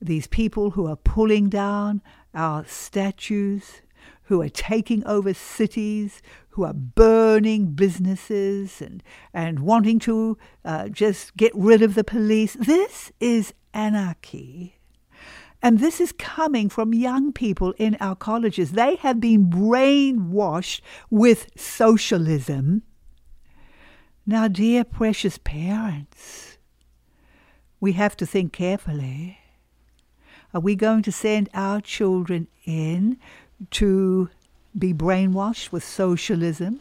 these 0.00 0.26
people 0.26 0.70
who 0.70 0.86
are 0.86 0.96
pulling 0.96 1.48
down 1.48 2.02
our 2.34 2.64
statues, 2.66 3.80
who 4.28 4.42
are 4.42 4.50
taking 4.50 5.02
over 5.06 5.32
cities, 5.32 6.20
who 6.50 6.62
are 6.62 6.74
burning 6.74 7.72
businesses 7.72 8.82
and, 8.82 9.02
and 9.32 9.60
wanting 9.60 9.98
to 9.98 10.36
uh, 10.66 10.86
just 10.90 11.34
get 11.34 11.50
rid 11.54 11.80
of 11.80 11.94
the 11.94 12.04
police. 12.04 12.52
This 12.60 13.10
is 13.20 13.54
anarchy. 13.72 14.76
And 15.62 15.78
this 15.78 15.98
is 15.98 16.12
coming 16.12 16.68
from 16.68 16.92
young 16.92 17.32
people 17.32 17.72
in 17.78 17.96
our 18.00 18.14
colleges. 18.14 18.72
They 18.72 18.96
have 18.96 19.18
been 19.18 19.48
brainwashed 19.48 20.82
with 21.08 21.46
socialism. 21.56 22.82
Now, 24.26 24.46
dear 24.46 24.84
precious 24.84 25.38
parents, 25.38 26.58
we 27.80 27.92
have 27.92 28.14
to 28.18 28.26
think 28.26 28.52
carefully. 28.52 29.38
Are 30.52 30.60
we 30.60 30.76
going 30.76 31.02
to 31.04 31.12
send 31.12 31.48
our 31.54 31.80
children 31.80 32.48
in 32.66 33.18
to 33.70 34.30
be 34.78 34.92
brainwashed 34.92 35.72
with 35.72 35.84
socialism? 35.84 36.80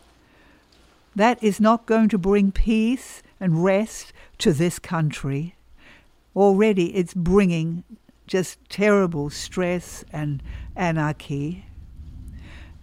That 1.15 1.41
is 1.43 1.59
not 1.59 1.85
going 1.85 2.09
to 2.09 2.17
bring 2.17 2.51
peace 2.51 3.23
and 3.39 3.63
rest 3.63 4.13
to 4.39 4.53
this 4.53 4.79
country. 4.79 5.55
Already 6.35 6.95
it's 6.95 7.13
bringing 7.13 7.83
just 8.27 8.59
terrible 8.69 9.29
stress 9.29 10.03
and 10.11 10.43
anarchy. 10.75 11.65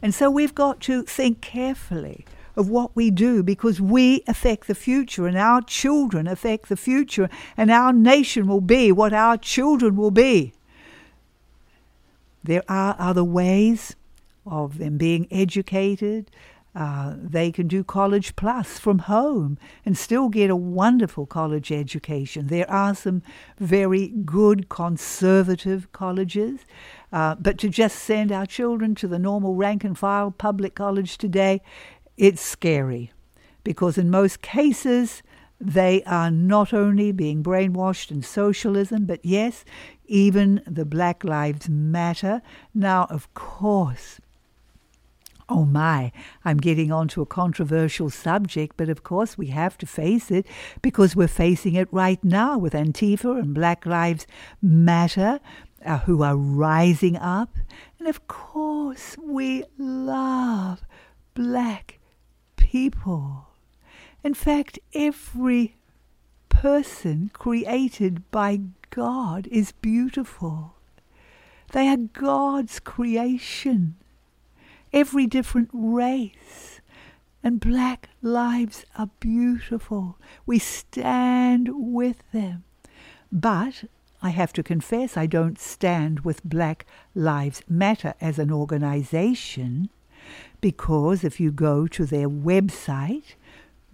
And 0.02 0.14
so 0.14 0.30
we've 0.30 0.54
got 0.54 0.80
to 0.80 1.02
think 1.02 1.40
carefully 1.40 2.24
of 2.56 2.68
what 2.68 2.94
we 2.94 3.10
do 3.10 3.42
because 3.42 3.80
we 3.80 4.22
affect 4.26 4.66
the 4.66 4.74
future 4.74 5.26
and 5.26 5.36
our 5.36 5.60
children 5.62 6.26
affect 6.26 6.68
the 6.68 6.76
future 6.76 7.28
and 7.56 7.70
our 7.70 7.92
nation 7.92 8.46
will 8.46 8.60
be 8.60 8.92
what 8.92 9.12
our 9.12 9.36
children 9.36 9.96
will 9.96 10.10
be. 10.10 10.52
There 12.44 12.62
are 12.68 12.94
other 12.98 13.24
ways 13.24 13.96
of 14.46 14.78
them 14.78 14.98
being 14.98 15.26
educated. 15.30 16.30
Uh, 16.74 17.14
they 17.16 17.50
can 17.50 17.68
do 17.68 17.82
College 17.82 18.36
Plus 18.36 18.78
from 18.78 18.98
home 19.00 19.56
and 19.86 19.96
still 19.96 20.28
get 20.28 20.50
a 20.50 20.56
wonderful 20.56 21.24
college 21.24 21.72
education. 21.72 22.48
There 22.48 22.70
are 22.70 22.94
some 22.94 23.22
very 23.58 24.08
good 24.08 24.68
conservative 24.68 25.90
colleges, 25.92 26.60
uh, 27.12 27.36
but 27.36 27.58
to 27.58 27.68
just 27.68 28.00
send 28.00 28.30
our 28.30 28.44
children 28.44 28.94
to 28.96 29.08
the 29.08 29.20
normal 29.20 29.54
rank 29.54 29.84
and 29.84 29.96
file 29.96 30.30
public 30.30 30.74
college 30.74 31.16
today, 31.16 31.62
it's 32.16 32.42
scary 32.42 33.12
because 33.62 33.96
in 33.96 34.10
most 34.10 34.42
cases, 34.42 35.22
they 35.60 36.02
are 36.04 36.30
not 36.30 36.74
only 36.74 37.12
being 37.12 37.42
brainwashed 37.42 38.10
in 38.10 38.22
socialism, 38.22 39.06
but 39.06 39.24
yes, 39.24 39.64
even 40.06 40.62
the 40.66 40.84
Black 40.84 41.24
Lives 41.24 41.68
Matter. 41.68 42.42
Now, 42.74 43.06
of 43.10 43.32
course, 43.34 44.20
Oh 45.46 45.66
my, 45.66 46.10
I'm 46.42 46.56
getting 46.56 46.90
onto 46.90 47.20
a 47.20 47.26
controversial 47.26 48.08
subject, 48.08 48.78
but 48.78 48.88
of 48.88 49.02
course 49.02 49.36
we 49.36 49.48
have 49.48 49.76
to 49.78 49.86
face 49.86 50.30
it 50.30 50.46
because 50.80 51.14
we're 51.14 51.28
facing 51.28 51.74
it 51.74 51.86
right 51.92 52.22
now 52.24 52.56
with 52.56 52.72
Antifa 52.72 53.38
and 53.38 53.52
Black 53.52 53.84
Lives 53.84 54.26
Matter, 54.62 55.40
uh, 55.84 55.98
who 55.98 56.22
are 56.22 56.36
rising 56.36 57.16
up. 57.16 57.56
And 57.98 58.08
of 58.08 58.26
course 58.26 59.16
we 59.22 59.64
love 59.76 60.80
black 61.34 61.98
people. 62.56 63.48
In 64.24 64.32
fact, 64.32 64.78
every 64.94 65.76
person 66.48 67.30
created 67.34 68.30
by 68.30 68.60
God 68.88 69.46
is 69.48 69.72
beautiful. 69.72 70.76
They 71.72 71.88
are 71.88 71.98
God's 71.98 72.80
creation. 72.80 73.96
Every 74.94 75.26
different 75.26 75.68
race. 75.72 76.80
And 77.42 77.60
black 77.60 78.08
lives 78.22 78.86
are 78.96 79.10
beautiful. 79.20 80.16
We 80.46 80.58
stand 80.58 81.68
with 81.74 82.22
them. 82.32 82.64
But 83.30 83.84
I 84.22 84.30
have 84.30 84.54
to 84.54 84.62
confess, 84.62 85.18
I 85.18 85.26
don't 85.26 85.58
stand 85.58 86.20
with 86.20 86.42
Black 86.42 86.86
Lives 87.14 87.60
Matter 87.68 88.14
as 88.22 88.38
an 88.38 88.50
organization 88.50 89.90
because 90.62 91.24
if 91.24 91.38
you 91.38 91.52
go 91.52 91.86
to 91.88 92.06
their 92.06 92.30
website, 92.30 93.34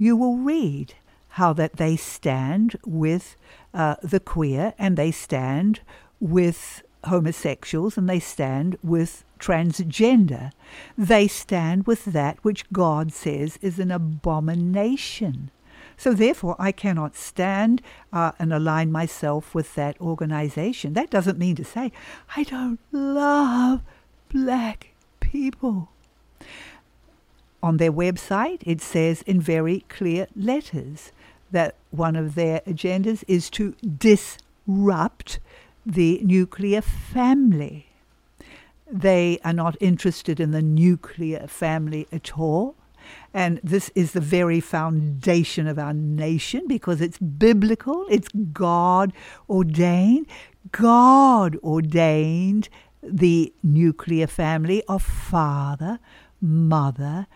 you 0.01 0.17
will 0.17 0.39
read 0.39 0.95
how 1.35 1.53
that 1.53 1.77
they 1.77 1.95
stand 1.95 2.77
with 2.85 3.37
uh, 3.75 3.97
the 4.03 4.19
queer 4.19 4.73
and 4.79 4.97
they 4.97 5.13
stand 5.13 5.81
with 6.19 6.83
homosexuals 7.05 7.99
and 7.99 8.09
they 8.09 8.19
stand 8.19 8.77
with 8.83 9.25
transgender. 9.39 10.53
They 10.97 11.29
stand 11.29 11.87
with 11.87 12.07
that 12.07 12.43
which 12.43 12.71
God 12.73 13.13
says 13.13 13.59
is 13.61 13.79
an 13.79 13.91
abomination. 13.91 15.51
So, 15.99 16.15
therefore, 16.15 16.57
I 16.59 16.73
cannot 16.73 17.15
stand 17.15 17.83
uh, 18.11 18.33
and 18.39 18.55
align 18.55 18.91
myself 18.91 19.55
with 19.55 19.75
that 19.75 20.01
organization. 20.01 20.95
That 20.95 21.11
doesn't 21.11 21.39
mean 21.39 21.57
to 21.57 21.65
say 21.65 21.93
I 22.35 22.45
don't 22.45 22.81
love 22.91 23.83
black 24.31 24.95
people. 25.21 25.91
On 27.62 27.77
their 27.77 27.92
website, 27.92 28.62
it 28.64 28.81
says 28.81 29.23
in 29.23 29.40
very 29.40 29.85
clear 29.88 30.27
letters 30.35 31.12
that 31.51 31.75
one 31.90 32.16
of 32.16 32.35
their 32.35 32.61
agendas 32.66 33.25
is 33.29 33.51
to 33.51 33.75
disrupt 33.83 35.40
the 35.85 36.20
nuclear 36.23 36.81
family. 36.81 37.87
They 38.90 39.38
are 39.44 39.53
not 39.53 39.77
interested 39.81 40.40
in 40.40 40.51
the 40.53 40.62
nuclear 40.62 41.46
family 41.46 42.07
at 42.11 42.38
all. 42.38 42.77
And 43.35 43.61
this 43.62 43.90
is 43.94 44.12
the 44.12 44.20
very 44.20 44.61
foundation 44.61 45.66
of 45.66 45.79
our 45.79 45.92
nation 45.92 46.66
because 46.66 47.01
it's 47.01 47.18
biblical, 47.18 48.07
it's 48.09 48.29
God 48.53 49.12
ordained. 49.49 50.27
God 50.73 51.57
ordained 51.62 52.68
the 53.03 53.53
nuclear 53.62 54.27
family 54.27 54.83
of 54.85 55.03
father, 55.03 55.99
mother, 56.40 57.27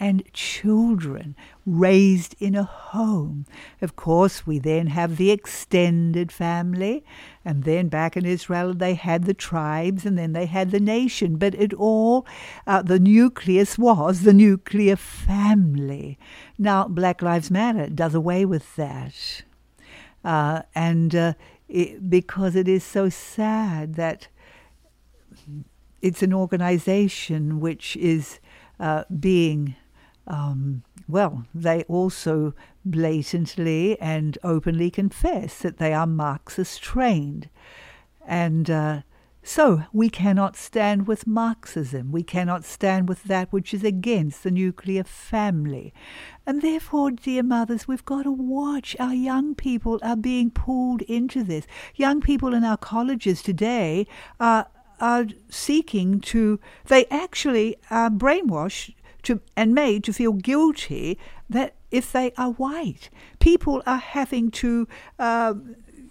and 0.00 0.24
children 0.32 1.36
raised 1.66 2.34
in 2.40 2.54
a 2.54 2.64
home. 2.64 3.44
Of 3.82 3.94
course, 3.94 4.46
we 4.46 4.58
then 4.58 4.86
have 4.86 5.18
the 5.18 5.30
extended 5.30 6.32
family, 6.32 7.04
and 7.44 7.64
then 7.64 7.88
back 7.88 8.16
in 8.16 8.24
Israel 8.24 8.72
they 8.72 8.94
had 8.94 9.24
the 9.24 9.34
tribes, 9.34 10.06
and 10.06 10.18
then 10.18 10.32
they 10.32 10.46
had 10.46 10.70
the 10.70 10.80
nation. 10.80 11.36
But 11.36 11.54
it 11.54 11.74
all, 11.74 12.26
uh, 12.66 12.80
the 12.80 12.98
nucleus 12.98 13.78
was 13.78 14.22
the 14.22 14.32
nuclear 14.32 14.96
family. 14.96 16.18
Now, 16.58 16.88
Black 16.88 17.20
Lives 17.20 17.50
Matter 17.50 17.88
does 17.88 18.14
away 18.14 18.46
with 18.46 18.74
that. 18.76 19.42
Uh, 20.24 20.62
and 20.74 21.14
uh, 21.14 21.34
it, 21.68 22.08
because 22.08 22.56
it 22.56 22.68
is 22.68 22.84
so 22.84 23.10
sad 23.10 23.94
that 23.96 24.28
it's 26.00 26.22
an 26.22 26.32
organization 26.32 27.60
which 27.60 27.96
is 27.96 28.40
uh, 28.78 29.04
being, 29.18 29.76
um, 30.26 30.82
well, 31.08 31.44
they 31.54 31.82
also 31.84 32.54
blatantly 32.84 34.00
and 34.00 34.38
openly 34.42 34.90
confess 34.90 35.58
that 35.58 35.78
they 35.78 35.92
are 35.92 36.06
Marxist 36.06 36.82
trained. 36.82 37.48
And 38.26 38.70
uh, 38.70 39.02
so 39.42 39.82
we 39.92 40.08
cannot 40.10 40.56
stand 40.56 41.06
with 41.06 41.26
Marxism. 41.26 42.12
We 42.12 42.22
cannot 42.22 42.64
stand 42.64 43.08
with 43.08 43.24
that 43.24 43.52
which 43.52 43.74
is 43.74 43.82
against 43.82 44.44
the 44.44 44.50
nuclear 44.50 45.02
family. 45.02 45.92
And 46.46 46.62
therefore, 46.62 47.10
dear 47.10 47.42
mothers, 47.42 47.88
we've 47.88 48.04
got 48.04 48.22
to 48.22 48.30
watch. 48.30 48.94
Our 49.00 49.14
young 49.14 49.54
people 49.54 49.98
are 50.02 50.16
being 50.16 50.50
pulled 50.50 51.02
into 51.02 51.42
this. 51.42 51.66
Young 51.96 52.20
people 52.20 52.54
in 52.54 52.64
our 52.64 52.76
colleges 52.76 53.42
today 53.42 54.06
are, 54.38 54.68
are 55.00 55.26
seeking 55.48 56.20
to, 56.20 56.60
they 56.86 57.06
actually 57.06 57.76
are 57.90 58.10
brainwashed 58.10 58.94
to, 59.22 59.40
and 59.56 59.74
made 59.74 60.04
to 60.04 60.12
feel 60.12 60.32
guilty 60.32 61.18
that 61.48 61.74
if 61.90 62.12
they 62.12 62.32
are 62.36 62.52
white, 62.52 63.10
people 63.38 63.82
are 63.86 63.98
having 63.98 64.50
to. 64.52 64.86
Uh, 65.18 65.54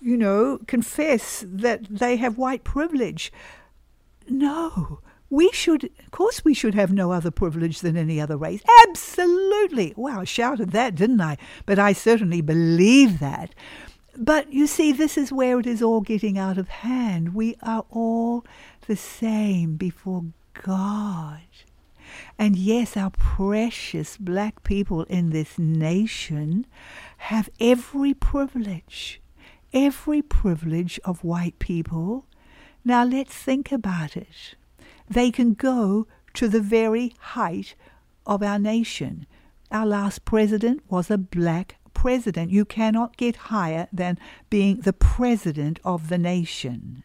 you 0.01 0.15
know, 0.15 0.59
confess 0.65 1.43
that 1.45 1.83
they 1.89 2.15
have 2.15 2.37
white 2.37 2.63
privilege. 2.63 3.33
No. 4.29 5.01
We 5.29 5.51
should, 5.51 5.83
of 5.83 6.11
course, 6.11 6.43
we 6.43 6.53
should 6.53 6.73
have 6.73 6.91
no 6.91 7.11
other 7.11 7.29
privilege 7.29 7.81
than 7.81 7.95
any 7.95 8.19
other 8.19 8.37
race. 8.37 8.61
Absolutely. 8.87 9.93
Wow, 9.95 10.21
I 10.21 10.23
shouted 10.23 10.71
that, 10.71 10.95
didn't 10.95 11.21
I? 11.21 11.37
But 11.65 11.77
I 11.77 11.93
certainly 11.93 12.41
believe 12.41 13.19
that. 13.19 13.53
But 14.17 14.51
you 14.51 14.65
see, 14.65 14.91
this 14.91 15.17
is 15.17 15.31
where 15.31 15.59
it 15.59 15.67
is 15.67 15.81
all 15.81 16.01
getting 16.01 16.37
out 16.37 16.57
of 16.57 16.69
hand. 16.69 17.35
We 17.35 17.57
are 17.61 17.85
all 17.91 18.43
the 18.87 18.95
same 18.95 19.75
before 19.75 20.25
God. 20.53 21.41
And 22.37 22.55
yes, 22.55 22.95
our 22.97 23.11
precious 23.11 24.17
black 24.17 24.63
people 24.63 25.03
in 25.03 25.29
this 25.29 25.57
nation 25.57 26.65
have 27.17 27.49
every 27.59 28.13
privilege 28.13 29.21
every 29.73 30.21
privilege 30.21 30.99
of 31.05 31.23
white 31.23 31.59
people. 31.59 32.25
Now 32.83 33.03
let's 33.03 33.33
think 33.33 33.71
about 33.71 34.17
it. 34.17 34.55
They 35.09 35.31
can 35.31 35.53
go 35.53 36.07
to 36.35 36.47
the 36.47 36.61
very 36.61 37.13
height 37.19 37.75
of 38.25 38.43
our 38.43 38.59
nation. 38.59 39.25
Our 39.71 39.85
last 39.85 40.25
president 40.25 40.81
was 40.89 41.11
a 41.11 41.17
black 41.17 41.75
president. 41.93 42.51
You 42.51 42.65
cannot 42.65 43.17
get 43.17 43.35
higher 43.35 43.87
than 43.91 44.17
being 44.49 44.81
the 44.81 44.93
president 44.93 45.79
of 45.83 46.09
the 46.09 46.17
nation. 46.17 47.03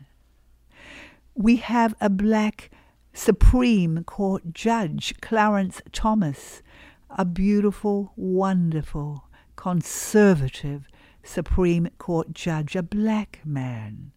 We 1.34 1.56
have 1.56 1.94
a 2.00 2.08
black 2.08 2.70
Supreme 3.14 4.02
Court 4.04 4.52
judge, 4.52 5.14
Clarence 5.20 5.80
Thomas, 5.92 6.62
a 7.10 7.24
beautiful, 7.24 8.12
wonderful, 8.16 9.28
conservative 9.54 10.88
Supreme 11.22 11.88
Court 11.96 12.34
judge, 12.34 12.74
a 12.74 12.82
black 12.82 13.40
man. 13.44 14.10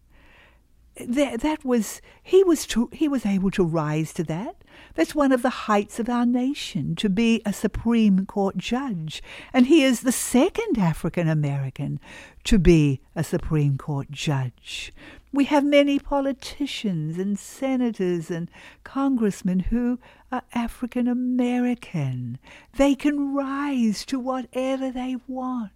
That, 1.00 1.42
that 1.42 1.64
was 1.64 2.02
he 2.24 2.42
was 2.42 2.66
to, 2.66 2.90
he 2.92 3.06
was 3.06 3.24
able 3.24 3.52
to 3.52 3.62
rise 3.64 4.12
to 4.14 4.24
that. 4.24 4.56
That's 4.94 5.14
one 5.14 5.30
of 5.30 5.42
the 5.42 5.50
heights 5.50 6.00
of 6.00 6.08
our 6.08 6.26
nation 6.26 6.96
to 6.96 7.08
be 7.08 7.40
a 7.46 7.52
Supreme 7.52 8.26
Court 8.26 8.56
judge, 8.58 9.22
and 9.52 9.66
he 9.66 9.84
is 9.84 10.00
the 10.00 10.10
second 10.10 10.76
African 10.76 11.28
American 11.28 12.00
to 12.44 12.58
be 12.58 13.00
a 13.14 13.22
Supreme 13.22 13.78
Court 13.78 14.10
judge. 14.10 14.92
We 15.32 15.44
have 15.44 15.64
many 15.64 15.98
politicians 15.98 17.18
and 17.18 17.38
senators 17.38 18.30
and 18.30 18.50
congressmen 18.82 19.60
who 19.60 19.98
are 20.32 20.42
African 20.54 21.06
American. 21.06 22.38
They 22.76 22.94
can 22.94 23.34
rise 23.34 24.06
to 24.06 24.18
whatever 24.18 24.90
they 24.90 25.16
want. 25.26 25.72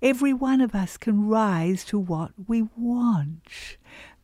Every 0.00 0.32
one 0.32 0.60
of 0.60 0.74
us 0.74 0.96
can 0.96 1.28
rise 1.28 1.84
to 1.86 1.98
what 1.98 2.32
we 2.46 2.62
want. 2.76 3.76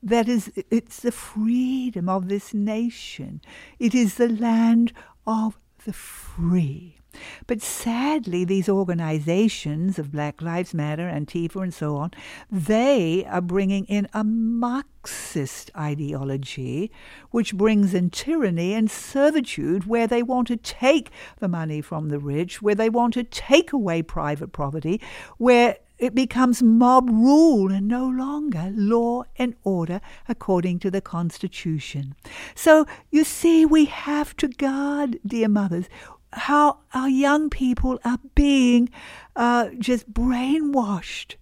That 0.03 0.29
is, 0.29 0.51
it's 0.71 1.01
the 1.01 1.13
freedom 1.13 2.09
of 2.09 2.29
this 2.29 2.55
nation. 2.55 3.43
It 3.79 3.95
is 3.95 4.15
the 4.15 4.29
land 4.29 4.93
of 5.27 5.59
the 5.85 5.93
free. 5.93 7.00
But 7.47 7.61
sadly, 7.63 8.45
these 8.45 8.69
organizations 8.69 9.99
of 9.99 10.13
Black 10.13 10.41
Lives 10.41 10.75
Matter, 10.75 11.09
Antifa, 11.09 11.63
and 11.63 11.75
so 11.75 11.97
on, 11.97 12.11
they 12.51 13.25
are 13.27 13.41
bringing 13.41 13.85
in 13.87 14.09
a 14.13 14.25
Marxist 14.25 15.71
ideology, 15.77 16.91
which 17.31 17.55
brings 17.55 17.95
in 17.95 18.11
tyranny 18.11 18.75
and 18.75 18.91
servitude, 18.91 19.87
where 19.87 20.07
they 20.07 20.23
want 20.23 20.49
to 20.49 20.57
take 20.57 21.11
the 21.39 21.49
money 21.49 21.81
from 21.81 22.09
the 22.09 22.19
rich, 22.19 22.63
where 22.63 22.75
they 22.75 22.91
want 22.91 23.15
to 23.15 23.25
take 23.25 23.73
away 23.73 24.03
private 24.03 24.53
property, 24.53 25.01
where 25.39 25.77
it 26.01 26.15
becomes 26.15 26.63
mob 26.63 27.11
rule 27.11 27.71
and 27.71 27.87
no 27.87 28.09
longer 28.09 28.73
law 28.75 29.23
and 29.37 29.55
order 29.65 30.01
according 30.29 30.79
to 30.79 30.91
the 30.91 31.03
Constitution. 31.03 32.15
So 32.55 32.87
you 33.11 33.23
see, 33.23 33.67
we 33.67 33.85
have 33.85 34.35
to 34.39 34.49
guard, 34.49 35.21
dear 35.27 35.49
mothers 35.49 35.89
how 36.33 36.79
our 36.95 37.09
young 37.09 37.51
people 37.51 37.99
are 38.05 38.19
being 38.35 38.89
uh, 39.37 39.71
just 39.79 40.13
brainwashed. 40.13 41.37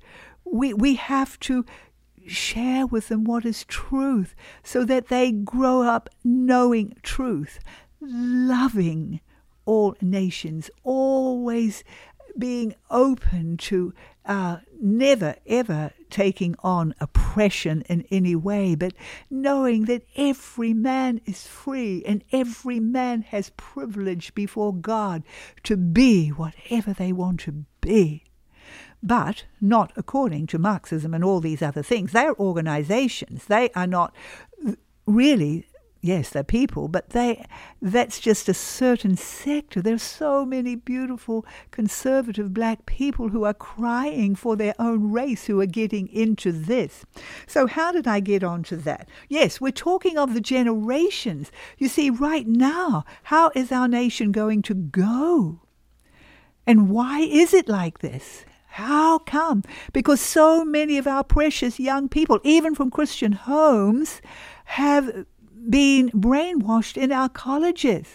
We, 0.44 0.72
we 0.72 0.94
have 0.94 1.38
to 1.40 1.64
share 2.27 2.87
with 2.87 3.09
them 3.09 3.24
what 3.24 3.44
is 3.44 3.64
truth 3.64 4.35
so 4.62 4.85
that 4.85 5.09
they 5.09 5.33
grow 5.33 5.83
up 5.83 6.09
knowing 6.24 6.94
truth, 7.03 7.59
loving 8.01 9.20
all 9.64 9.94
nations, 10.01 10.70
always 10.83 11.85
being 12.37 12.75
open 12.91 13.57
to 13.57 13.93
uh, 14.25 14.59
never 14.81 15.37
ever 15.47 15.93
taking 16.11 16.55
on 16.62 16.95
oppression 17.01 17.83
in 17.88 18.05
any 18.11 18.37
way, 18.37 18.75
but 18.75 18.93
knowing 19.31 19.87
that 19.87 20.03
every 20.17 20.75
man 20.75 21.21
is 21.25 21.47
free 21.47 22.03
and 22.05 22.23
every 22.33 22.79
man 22.79 23.23
has 23.23 23.51
privilege 23.57 24.35
before 24.35 24.75
God 24.75 25.23
to 25.64 25.77
be 25.77 26.29
whatever 26.29 26.93
they 26.93 27.12
want 27.12 27.41
to 27.41 27.64
be. 27.81 28.25
But 29.03 29.45
not 29.61 29.93
according 29.97 30.49
to 30.49 30.59
Marxism 30.59 31.14
and 31.14 31.25
all 31.25 31.41
these 31.41 31.62
other 31.62 31.83
things. 31.83 32.12
They're 32.12 32.35
organizations. 32.35 33.47
They 33.47 33.71
are 33.71 33.87
not 33.87 34.14
really 35.07 35.67
yes, 36.00 36.30
they're 36.30 36.44
people, 36.44 36.88
but 36.88 37.11
they 37.11 37.44
that's 37.82 38.20
just 38.20 38.48
a 38.48 38.54
certain 38.54 39.16
sector. 39.16 39.80
There 39.80 39.94
are 39.94 39.98
so 39.98 40.44
many 40.44 40.74
beautiful 40.74 41.44
conservative 41.70 42.54
black 42.54 42.87
people 42.87 43.28
who 43.28 43.44
are 43.44 43.54
crying 43.54 44.34
for 44.34 44.56
their 44.56 44.74
own 44.78 45.11
race 45.12 45.46
who 45.46 45.61
are 45.61 45.66
getting 45.66 46.08
into 46.08 46.52
this. 46.52 47.04
So 47.46 47.66
how 47.66 47.92
did 47.92 48.06
I 48.06 48.20
get 48.20 48.44
onto 48.44 48.76
that? 48.76 49.08
Yes, 49.28 49.61
we're 49.61 49.72
talking 49.72 50.18
of 50.18 50.34
the 50.34 50.40
generations. 50.40 51.50
You 51.78 51.88
see, 51.88 52.11
right 52.11 52.46
now, 52.46 53.04
how 53.24 53.50
is 53.54 53.72
our 53.72 53.88
nation 53.88 54.32
going 54.32 54.62
to 54.62 54.74
go? 54.74 55.61
And 56.66 56.90
why 56.90 57.20
is 57.20 57.54
it 57.54 57.68
like 57.68 58.00
this? 58.00 58.44
How 58.72 59.18
come? 59.18 59.64
Because 59.92 60.20
so 60.20 60.64
many 60.64 60.98
of 60.98 61.06
our 61.06 61.24
precious 61.24 61.80
young 61.80 62.08
people, 62.08 62.38
even 62.44 62.74
from 62.74 62.90
Christian 62.90 63.32
homes, 63.32 64.20
have 64.66 65.24
being 65.68 66.11
brainwashed 66.11 66.96
in 66.96 67.12
our 67.12 67.28
colleges. 67.28 68.07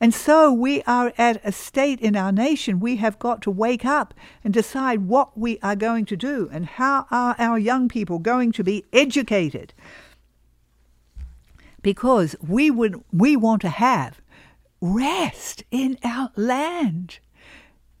And 0.00 0.14
so 0.14 0.50
we 0.50 0.82
are 0.84 1.12
at 1.18 1.40
a 1.44 1.52
state 1.52 2.00
in 2.00 2.16
our 2.16 2.32
nation, 2.32 2.80
we 2.80 2.96
have 2.96 3.18
got 3.18 3.42
to 3.42 3.50
wake 3.50 3.84
up 3.84 4.14
and 4.42 4.54
decide 4.54 5.06
what 5.06 5.36
we 5.36 5.58
are 5.62 5.76
going 5.76 6.06
to 6.06 6.16
do 6.16 6.48
and 6.50 6.64
how 6.64 7.06
are 7.10 7.36
our 7.38 7.58
young 7.58 7.86
people 7.86 8.18
going 8.18 8.50
to 8.52 8.64
be 8.64 8.84
educated. 8.94 9.74
Because 11.82 12.34
we, 12.40 12.70
would, 12.70 13.02
we 13.12 13.36
want 13.36 13.60
to 13.62 13.68
have 13.68 14.22
rest 14.80 15.64
in 15.70 15.98
our 16.02 16.30
land. 16.34 17.18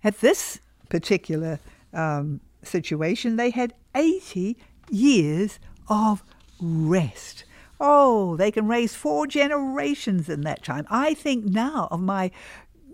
At 0.02 0.20
this 0.20 0.60
particular 0.88 1.60
um, 1.92 2.40
situation, 2.62 3.36
they 3.36 3.50
had 3.50 3.74
80 3.94 4.56
years 4.88 5.58
of 5.88 6.22
rest. 6.58 7.44
Oh, 7.80 8.36
they 8.36 8.50
can 8.50 8.68
raise 8.68 8.94
four 8.94 9.26
generations 9.26 10.28
in 10.28 10.42
that 10.42 10.62
time. 10.62 10.86
I 10.90 11.14
think 11.14 11.46
now 11.46 11.88
of 11.90 12.00
my 12.00 12.30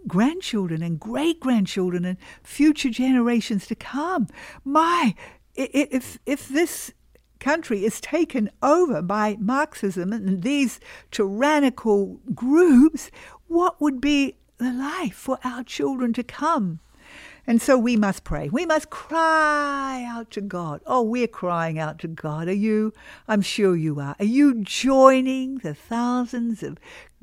grandchildren 0.07 0.83
and 0.83 1.01
great 1.01 1.40
grandchildren 1.40 2.05
and 2.05 2.18
future 2.42 2.90
generations 2.90 3.66
to 3.66 3.75
come. 3.75 4.29
My, 4.64 5.16
if, 5.57 6.18
if 6.25 6.49
this 6.49 6.92
country 7.40 7.85
is 7.85 8.01
taken 8.01 8.51
over 8.62 9.03
by 9.03 9.37
Marxism 9.40 10.12
and 10.12 10.42
these 10.42 10.79
tyrannical 11.11 12.20
groups, 12.35 13.11
what 13.49 13.81
would 13.81 14.01
be 14.01 14.37
the 14.59 14.72
life 14.72 15.14
for 15.14 15.38
our 15.44 15.64
children 15.64 16.12
to 16.12 16.22
come? 16.22 16.81
And 17.46 17.62
so 17.62 17.78
we 17.78 17.96
must 17.96 18.24
pray. 18.24 18.48
We 18.48 18.66
must 18.66 18.90
cry 18.90 20.04
out 20.09 20.30
to 20.32 20.40
God. 20.40 20.80
Oh, 20.85 21.02
we're 21.02 21.28
crying 21.28 21.78
out 21.78 21.98
to 22.00 22.09
God. 22.09 22.48
Are 22.48 22.52
you? 22.52 22.92
I'm 23.28 23.42
sure 23.42 23.76
you 23.76 24.00
are. 24.00 24.16
Are 24.18 24.24
you 24.24 24.62
joining 24.62 25.59
the 25.59 25.74
thousands 25.74 26.64
of 26.64 26.78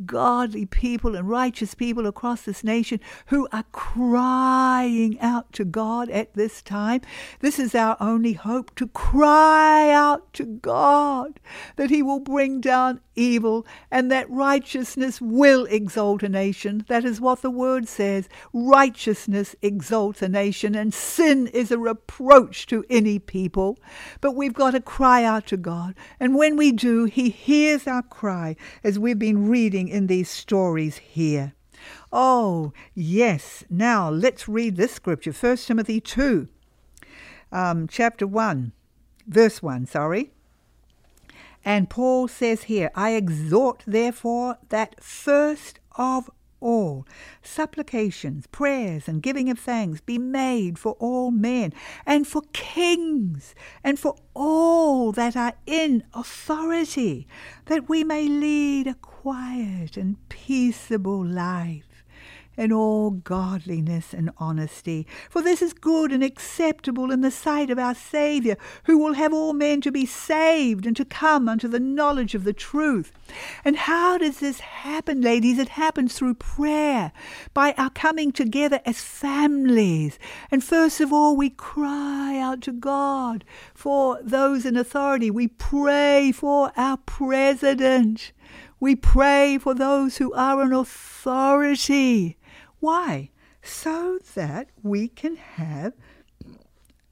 godly 0.06 0.66
people 0.66 1.16
and 1.16 1.30
righteous 1.30 1.74
people 1.74 2.08
across 2.08 2.42
this 2.42 2.64
nation 2.64 3.00
who 3.28 3.48
are 3.52 3.66
crying 3.72 5.20
out 5.20 5.52
to 5.54 5.64
God 5.66 6.10
at 6.10 6.34
this 6.34 6.62
time. 6.62 7.02
This 7.40 7.60
is 7.60 7.76
our 7.76 7.98
only 8.00 8.34
hope 8.34 8.74
to 8.76 8.88
cry 8.88 9.90
out 9.92 10.34
to 10.34 10.46
God 10.46 11.40
that 11.76 11.90
He 11.90 12.02
will 12.02 12.20
bring 12.20 12.60
down 12.60 13.02
evil 13.16 13.66
and 13.92 14.12
that 14.12 14.30
righteousness 14.30 15.22
will 15.22 15.66
exalt 15.66 16.24
a 16.24 16.30
nation. 16.30 16.86
That 16.88 17.06
is 17.06 17.22
what 17.22 17.42
the 17.42 17.52
word 17.52 17.88
says. 17.88 18.28
Righteousness 18.52 19.56
exalts 19.62 20.22
a 20.22 20.30
nation 20.30 20.76
and 20.76 20.94
sin 20.94 21.48
is 21.48 21.72
a 21.72 21.78
reproach 21.78 22.66
to 22.68 22.84
any 22.90 23.20
people. 23.20 23.78
But 24.22 24.36
we've 24.36 24.54
got 24.54 24.72
to 24.72 24.82
cry 24.82 25.24
out 25.24 25.48
to 25.48 25.58
God. 25.58 25.96
And 26.20 26.36
when 26.36 26.58
we 26.58 26.72
do, 26.72 27.06
He 27.06 27.30
hears 27.30 27.88
our 27.88 28.04
cry 28.04 28.56
as 28.84 28.98
we've 28.98 29.20
been 29.20 29.50
reading 29.50 29.83
in 29.88 30.08
these 30.08 30.30
stories 30.30 30.98
here. 30.98 31.54
Oh, 32.12 32.74
yes. 32.94 33.64
Now 33.70 34.10
let's 34.10 34.48
read 34.48 34.76
this 34.76 34.94
scripture 34.94 35.34
1 35.34 35.58
Timothy 35.58 36.00
2, 36.00 36.48
um, 37.52 37.88
chapter 37.88 38.26
1, 38.26 38.72
verse 39.28 39.62
1, 39.62 39.88
sorry. 39.88 40.32
And 41.66 41.90
Paul 41.90 42.28
says 42.28 42.64
here, 42.64 42.92
I 42.94 43.12
exhort, 43.12 43.84
therefore, 43.88 44.58
that 44.70 45.02
first 45.02 45.80
of 45.96 46.30
all. 46.64 47.06
Supplications, 47.42 48.48
prayers, 48.48 49.08
and 49.08 49.22
giving 49.22 49.50
of 49.50 49.60
thanks 49.60 50.02
be 50.02 50.18
made 50.18 50.80
for 50.80 50.94
all 50.94 51.30
men, 51.30 51.74
and 52.06 52.26
for 52.26 52.42
kings, 52.54 53.54
and 53.84 54.00
for 54.00 54.16
all 54.34 55.12
that 55.12 55.36
are 55.36 55.54
in 55.66 56.04
authority, 56.14 57.28
that 57.66 57.90
we 57.90 58.04
may 58.04 58.28
lead 58.28 58.88
a 58.88 58.96
quiet 58.96 59.98
and 59.98 60.18
peaceable 60.30 61.24
life 61.24 61.93
in 62.56 62.72
all 62.72 63.12
godliness 63.12 64.14
and 64.14 64.32
honesty. 64.38 65.08
For 65.30 65.42
this 65.42 65.62
is 65.62 65.74
good 65.74 66.12
and 66.12 66.24
acceptable 66.24 67.12
in 67.12 67.22
the 67.22 67.32
sight 67.32 67.70
of 67.70 67.80
our 67.80 67.96
Saviour, 67.96 68.58
who 68.84 68.98
will 68.98 69.14
have 69.14 69.34
all 69.34 69.54
men 69.54 69.82
to 69.82 69.92
be 69.92 70.06
saved 70.06 70.86
and 70.86 70.96
to 70.96 71.06
come 71.06 71.50
unto 71.50 71.68
the 71.68 71.80
knowledge 71.80 72.36
of 72.36 72.44
the 72.44 72.54
truth. 72.54 73.12
And 73.66 73.76
how 73.76 74.18
does 74.18 74.40
this 74.40 74.60
happen, 74.60 75.22
ladies? 75.22 75.58
It 75.58 75.70
happens 75.70 76.14
through 76.14 76.36
prayer, 76.36 77.12
by 77.54 77.74
our 77.78 77.90
coming 77.90 78.32
together 78.32 78.82
as 78.86 79.02
families. 79.02 80.20
And 80.52 80.64
first 80.64 81.02
of 81.02 81.12
all, 81.12 81.36
we 81.36 81.50
cry 81.50 82.38
out 82.40 82.62
to 82.62 82.72
God 82.72 83.44
for 83.74 84.20
those 84.22 84.66
in 84.66 84.76
authority. 84.76 85.32
We 85.32 85.48
pray 85.48 86.32
for 86.32 86.72
our 86.78 86.98
president. 86.98 88.32
We 88.80 88.96
pray 88.96 89.58
for 89.58 89.74
those 89.74 90.18
who 90.18 90.34
are 90.34 90.62
in 90.62 90.74
authority. 90.74 92.38
Why? 92.84 93.30
So 93.62 94.20
that 94.36 94.68
we 94.82 95.08
can 95.08 95.38
have 95.38 95.94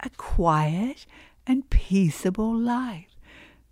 a 0.02 0.10
quiet 0.10 1.06
and 1.48 1.70
peaceable 1.70 2.54
life. 2.54 3.16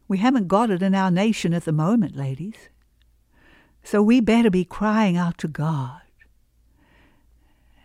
We 0.07 0.19
haven't 0.19 0.47
got 0.47 0.69
it 0.69 0.81
in 0.81 0.95
our 0.95 1.11
nation 1.11 1.53
at 1.53 1.65
the 1.65 1.73
moment, 1.73 2.15
ladies. 2.15 2.69
So 3.83 4.01
we 4.01 4.21
better 4.21 4.49
be 4.49 4.63
crying 4.63 5.17
out 5.17 5.37
to 5.39 5.49
God. 5.49 5.99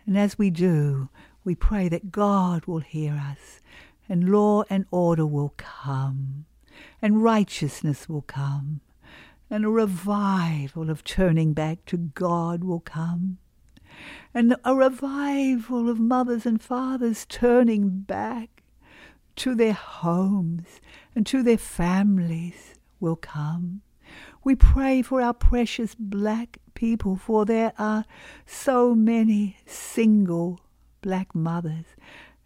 And 0.05 0.17
as 0.17 0.37
we 0.37 0.49
do, 0.49 1.09
we 1.43 1.53
pray 1.53 1.89
that 1.89 2.13
God 2.13 2.67
will 2.67 2.79
hear 2.79 3.15
us, 3.15 3.59
and 4.07 4.31
law 4.31 4.63
and 4.69 4.85
order 4.91 5.25
will 5.25 5.55
come, 5.57 6.45
and 7.01 7.21
righteousness 7.21 8.07
will 8.07 8.21
come, 8.21 8.79
and 9.49 9.65
a 9.65 9.69
revival 9.69 10.89
of 10.89 11.03
turning 11.03 11.51
back 11.51 11.83
to 11.87 11.97
God 11.97 12.63
will 12.63 12.79
come 12.79 13.39
and 14.33 14.55
a 14.63 14.75
revival 14.75 15.89
of 15.89 15.99
mothers 15.99 16.45
and 16.45 16.61
fathers 16.61 17.25
turning 17.27 18.01
back 18.01 18.63
to 19.35 19.55
their 19.55 19.73
homes 19.73 20.79
and 21.15 21.25
to 21.27 21.43
their 21.43 21.57
families 21.57 22.75
will 22.99 23.15
come. 23.15 23.81
We 24.43 24.55
pray 24.55 25.01
for 25.01 25.21
our 25.21 25.33
precious 25.33 25.95
black 25.95 26.59
people, 26.73 27.15
for 27.15 27.45
there 27.45 27.73
are 27.77 28.05
so 28.45 28.93
many 28.93 29.57
single 29.65 30.59
black 31.01 31.33
mothers. 31.33 31.85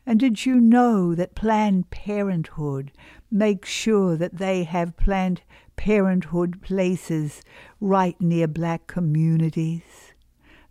And 0.05 0.19
did 0.19 0.45
you 0.45 0.59
know 0.59 1.13
that 1.13 1.35
Planned 1.35 1.91
Parenthood 1.91 2.91
makes 3.29 3.69
sure 3.69 4.15
that 4.15 4.37
they 4.37 4.63
have 4.63 4.97
Planned 4.97 5.41
Parenthood 5.75 6.61
places 6.61 7.43
right 7.79 8.19
near 8.19 8.47
black 8.47 8.87
communities? 8.87 10.08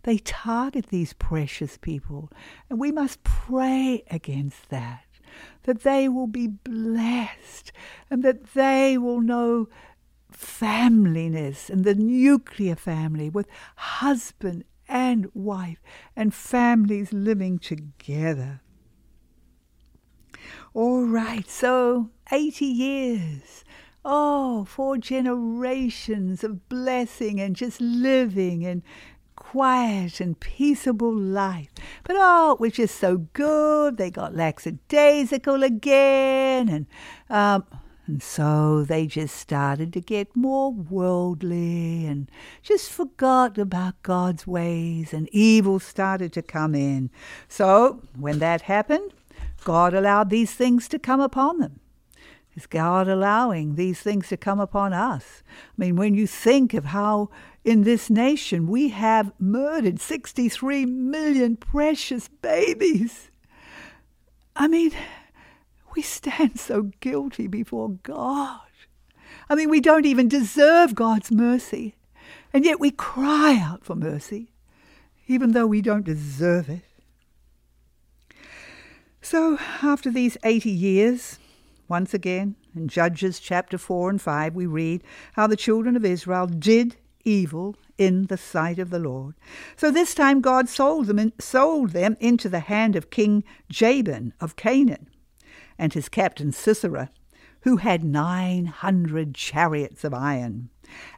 They 0.09 0.17
target 0.17 0.87
these 0.87 1.13
precious 1.13 1.77
people, 1.77 2.31
and 2.67 2.79
we 2.79 2.91
must 2.91 3.23
pray 3.23 4.03
against 4.09 4.69
that, 4.69 5.05
that 5.65 5.83
they 5.83 6.09
will 6.09 6.25
be 6.25 6.47
blessed 6.47 7.71
and 8.09 8.23
that 8.23 8.55
they 8.55 8.97
will 8.97 9.21
know 9.21 9.69
familyness 10.33 11.69
and 11.69 11.83
the 11.85 11.93
nuclear 11.93 12.75
family 12.75 13.29
with 13.29 13.45
husband 13.75 14.63
and 14.87 15.29
wife 15.35 15.83
and 16.15 16.33
families 16.33 17.13
living 17.13 17.59
together. 17.59 18.61
All 20.73 21.05
right, 21.05 21.47
so 21.47 22.09
80 22.31 22.65
years. 22.65 23.63
Oh, 24.03 24.65
four 24.65 24.97
generations 24.97 26.43
of 26.43 26.67
blessing 26.67 27.39
and 27.39 27.55
just 27.55 27.79
living 27.79 28.65
and 28.65 28.81
quiet 29.49 30.19
and 30.19 30.39
peaceable 30.39 31.15
life. 31.15 31.69
But 32.03 32.15
oh, 32.19 32.53
it 32.53 32.59
was 32.59 32.73
just 32.73 32.99
so 32.99 33.17
good. 33.33 33.97
They 33.97 34.11
got 34.11 34.35
lackadaisical 34.35 35.63
again, 35.63 36.69
and 36.69 36.85
um, 37.31 37.65
and 38.05 38.21
so 38.21 38.83
they 38.83 39.07
just 39.07 39.35
started 39.35 39.91
to 39.93 40.01
get 40.01 40.35
more 40.35 40.71
worldly 40.71 42.05
and 42.05 42.29
just 42.61 42.91
forgot 42.91 43.57
about 43.57 44.03
God's 44.03 44.45
ways, 44.45 45.13
and 45.13 45.27
evil 45.31 45.79
started 45.79 46.31
to 46.33 46.43
come 46.43 46.75
in. 46.75 47.09
So 47.47 48.03
when 48.15 48.37
that 48.39 48.61
happened, 48.61 49.13
God 49.63 49.95
allowed 49.95 50.29
these 50.29 50.53
things 50.53 50.87
to 50.89 50.99
come 50.99 51.21
upon 51.21 51.57
them. 51.57 51.79
Is 52.55 52.67
God 52.67 53.07
allowing 53.07 53.75
these 53.75 54.01
things 54.01 54.27
to 54.29 54.37
come 54.37 54.59
upon 54.59 54.93
us? 54.93 55.41
I 55.47 55.73
mean, 55.77 55.95
when 55.95 56.13
you 56.13 56.27
think 56.27 56.73
of 56.73 56.85
how 56.85 57.29
in 57.63 57.83
this 57.83 58.09
nation 58.09 58.67
we 58.67 58.89
have 58.89 59.31
murdered 59.39 59.99
63 59.99 60.85
million 60.85 61.55
precious 61.55 62.27
babies. 62.27 63.29
I 64.55 64.67
mean, 64.67 64.91
we 65.95 66.01
stand 66.01 66.59
so 66.59 66.91
guilty 66.99 67.47
before 67.47 67.89
God. 68.03 68.59
I 69.49 69.55
mean, 69.55 69.69
we 69.69 69.81
don't 69.81 70.05
even 70.05 70.27
deserve 70.27 70.95
God's 70.95 71.31
mercy, 71.31 71.95
and 72.53 72.65
yet 72.65 72.79
we 72.79 72.91
cry 72.91 73.59
out 73.59 73.83
for 73.83 73.95
mercy, 73.95 74.51
even 75.27 75.53
though 75.53 75.67
we 75.67 75.81
don't 75.81 76.05
deserve 76.05 76.69
it. 76.69 76.81
So, 79.21 79.57
after 79.81 80.11
these 80.11 80.37
80 80.43 80.69
years, 80.69 81.39
once 81.87 82.13
again, 82.13 82.55
in 82.75 82.87
Judges 82.87 83.39
chapter 83.39 83.77
4 83.77 84.11
and 84.11 84.21
5, 84.21 84.55
we 84.55 84.65
read 84.65 85.03
how 85.33 85.47
the 85.47 85.57
children 85.57 85.95
of 85.95 86.05
Israel 86.05 86.47
did 86.47 86.95
evil 87.29 87.75
in 87.97 88.25
the 88.25 88.37
sight 88.37 88.79
of 88.79 88.89
the 88.89 88.99
Lord. 88.99 89.35
So 89.75 89.91
this 89.91 90.15
time 90.15 90.41
God 90.41 90.67
sold 90.67 91.05
them, 91.05 91.19
in, 91.19 91.33
sold 91.39 91.91
them 91.91 92.17
into 92.19 92.49
the 92.49 92.61
hand 92.61 92.95
of 92.95 93.11
King 93.11 93.43
Jabin 93.69 94.33
of 94.41 94.55
Canaan 94.55 95.09
and 95.77 95.93
his 95.93 96.09
captain 96.09 96.51
Sisera, 96.51 97.09
who 97.61 97.77
had 97.77 98.03
900 98.03 99.35
chariots 99.35 100.03
of 100.03 100.13
iron. 100.13 100.69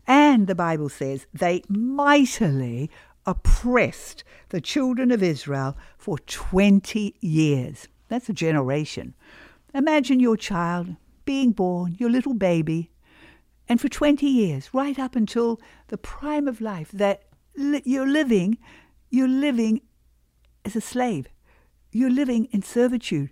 And 0.06 0.48
the 0.48 0.56
Bible 0.56 0.90
says 0.90 1.28
they 1.34 1.64
mightily 1.70 2.90
oppressed 3.26 4.24
the 4.50 4.60
children 4.60 5.12
of 5.12 5.24
Israel 5.24 5.78
for 5.98 6.18
20 6.20 7.16
years. 7.22 7.88
That's 8.10 8.28
a 8.28 8.34
generation. 8.34 9.14
Imagine 9.74 10.20
your 10.20 10.36
child 10.36 10.96
being 11.24 11.52
born, 11.52 11.96
your 12.00 12.10
little 12.10 12.34
baby, 12.34 12.92
and 13.72 13.80
for 13.80 13.88
20 13.88 14.26
years, 14.28 14.74
right 14.74 15.00
up 15.00 15.16
until 15.16 15.62
the 15.88 15.98
prime 15.98 16.46
of 16.46 16.60
life, 16.60 16.92
that 16.92 17.24
li- 17.56 17.82
you're 17.86 18.06
living, 18.06 18.58
you're 19.10 19.30
living 19.30 19.80
as 20.66 20.76
a 20.76 20.82
slave. 20.82 21.30
You're 21.94 22.10
living 22.10 22.50
in 22.52 22.64
servitude. 22.64 23.30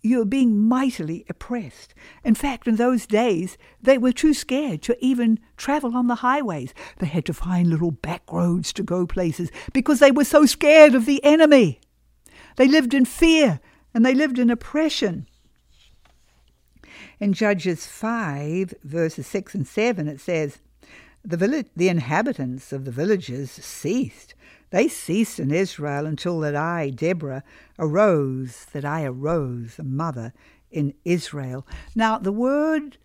You're 0.00 0.26
being 0.26 0.68
mightily 0.68 1.26
oppressed. 1.28 1.92
In 2.22 2.36
fact, 2.36 2.68
in 2.68 2.76
those 2.76 3.04
days, 3.04 3.58
they 3.82 3.98
were 3.98 4.12
too 4.12 4.32
scared 4.32 4.80
to 4.82 4.96
even 5.04 5.40
travel 5.56 5.96
on 5.96 6.06
the 6.06 6.22
highways. 6.22 6.72
They 7.00 7.06
had 7.06 7.24
to 7.24 7.34
find 7.34 7.66
little 7.66 7.90
back 7.90 8.22
roads 8.30 8.72
to 8.74 8.84
go 8.84 9.08
places 9.08 9.50
because 9.72 9.98
they 9.98 10.12
were 10.12 10.22
so 10.22 10.46
scared 10.46 10.94
of 10.94 11.04
the 11.04 11.20
enemy. 11.24 11.80
They 12.54 12.68
lived 12.68 12.94
in 12.94 13.06
fear 13.06 13.58
and 13.92 14.06
they 14.06 14.14
lived 14.14 14.38
in 14.38 14.50
oppression. 14.50 15.26
In 17.24 17.32
Judges 17.32 17.86
5, 17.86 18.74
verses 18.84 19.26
6 19.28 19.54
and 19.54 19.66
7, 19.66 20.08
it 20.08 20.20
says, 20.20 20.58
the, 21.24 21.38
village, 21.38 21.68
the 21.74 21.88
inhabitants 21.88 22.70
of 22.70 22.84
the 22.84 22.90
villages 22.90 23.50
ceased. 23.50 24.34
They 24.68 24.88
ceased 24.88 25.40
in 25.40 25.50
Israel 25.50 26.04
until 26.04 26.38
that 26.40 26.54
I, 26.54 26.90
Deborah, 26.90 27.42
arose, 27.78 28.66
that 28.74 28.84
I 28.84 29.04
arose, 29.04 29.78
a 29.78 29.84
mother 29.84 30.34
in 30.70 30.92
Israel. 31.06 31.66
Now, 31.94 32.18
the 32.18 32.30
word 32.30 32.98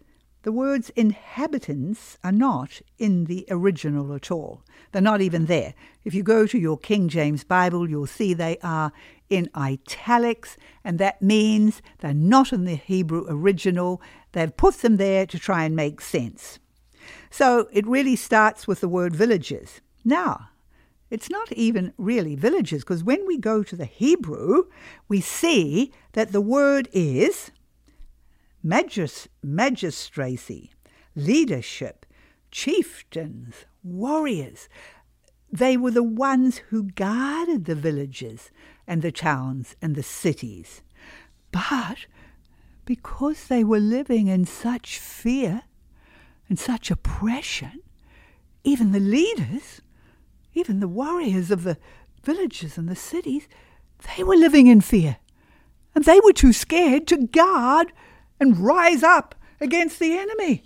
the 0.43 0.51
words 0.51 0.89
inhabitants 0.91 2.17
are 2.23 2.31
not 2.31 2.81
in 2.97 3.25
the 3.25 3.45
original 3.49 4.13
at 4.13 4.31
all. 4.31 4.63
They're 4.91 5.01
not 5.01 5.21
even 5.21 5.47
there. 5.47 5.73
If 6.05 6.13
you 6.13 6.23
go 6.23 6.47
to 6.47 6.57
your 6.57 6.77
King 6.77 7.09
James 7.09 7.43
Bible, 7.43 7.89
you'll 7.89 8.07
see 8.07 8.33
they 8.33 8.57
are 8.63 8.91
in 9.29 9.49
italics, 9.53 10.57
and 10.83 10.97
that 10.97 11.21
means 11.21 11.81
they're 11.99 12.13
not 12.13 12.53
in 12.53 12.65
the 12.65 12.75
Hebrew 12.75 13.25
original. 13.27 14.01
They've 14.31 14.55
put 14.55 14.75
them 14.75 14.97
there 14.97 15.25
to 15.25 15.37
try 15.37 15.65
and 15.65 15.75
make 15.75 16.01
sense. 16.01 16.57
So 17.29 17.67
it 17.71 17.85
really 17.85 18.15
starts 18.15 18.67
with 18.67 18.79
the 18.79 18.89
word 18.89 19.15
villages. 19.15 19.81
Now, 20.05 20.49
it's 21.11 21.29
not 21.29 21.51
even 21.51 21.93
really 21.97 22.35
villages, 22.35 22.83
because 22.83 23.03
when 23.03 23.25
we 23.27 23.37
go 23.37 23.61
to 23.61 23.75
the 23.75 23.85
Hebrew, 23.85 24.65
we 25.07 25.21
see 25.21 25.91
that 26.13 26.31
the 26.31 26.41
word 26.41 26.87
is 26.93 27.51
magis- 28.63 29.27
magistracy, 29.43 30.71
leadership, 31.15 32.05
chieftains, 32.51 33.65
warriors. 33.83 34.69
They 35.51 35.77
were 35.77 35.91
the 35.91 36.03
ones 36.03 36.57
who 36.69 36.83
guarded 36.83 37.65
the 37.65 37.75
villages 37.75 38.51
and 38.87 39.01
the 39.01 39.11
towns 39.11 39.75
and 39.81 39.95
the 39.95 40.03
cities. 40.03 40.81
But 41.51 42.05
because 42.85 43.47
they 43.47 43.63
were 43.63 43.79
living 43.79 44.27
in 44.27 44.45
such 44.45 44.99
fear 44.99 45.63
and 46.47 46.57
such 46.57 46.91
oppression, 46.91 47.81
even 48.63 48.91
the 48.91 48.99
leaders, 48.99 49.81
even 50.53 50.79
the 50.79 50.87
warriors 50.87 51.51
of 51.51 51.63
the 51.63 51.77
villages 52.23 52.77
and 52.77 52.89
the 52.89 52.95
cities, 52.95 53.47
they 54.15 54.23
were 54.23 54.35
living 54.35 54.67
in 54.67 54.81
fear. 54.81 55.17
And 55.95 56.05
they 56.05 56.19
were 56.19 56.33
too 56.33 56.53
scared 56.53 57.07
to 57.07 57.27
guard 57.27 57.91
and 58.39 58.57
rise 58.57 59.03
up 59.03 59.35
against 59.59 59.99
the 59.99 60.17
enemy. 60.17 60.63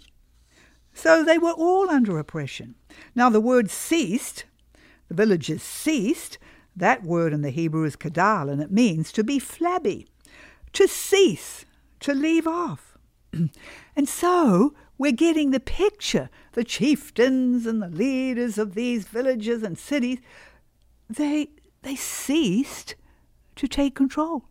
So 0.94 1.24
they 1.24 1.38
were 1.38 1.52
all 1.52 1.90
under 1.90 2.20
oppression. 2.20 2.76
Now, 3.16 3.30
the 3.30 3.42
word 3.42 3.70
ceased, 3.70 4.46
the 5.08 5.16
villagers 5.16 5.64
ceased, 5.64 6.38
that 6.76 7.04
word 7.04 7.34
in 7.34 7.42
the 7.42 7.50
Hebrew 7.50 7.84
is 7.84 7.96
kadal, 7.96 8.52
and 8.52 8.62
it 8.62 8.72
means 8.72 9.12
to 9.14 9.24
be 9.24 9.40
flabby, 9.40 10.08
to 10.74 10.88
cease, 10.88 11.66
to 12.02 12.14
leave 12.14 12.48
off. 12.48 12.98
and 13.96 14.08
so 14.08 14.74
we're 14.98 15.12
getting 15.12 15.52
the 15.52 15.60
picture. 15.60 16.30
The 16.54 16.64
chieftains 16.64 17.66
and 17.66 17.82
the 17.82 17.90
leaders 17.90 18.58
of 18.58 18.76
these 18.76 19.06
villages 19.06 19.64
and 19.64 19.78
cities, 19.78 20.20
they, 21.10 21.50
they 21.82 21.96
ceased 21.96 22.96
to 23.56 23.68
take 23.68 23.96
control. 23.96 24.46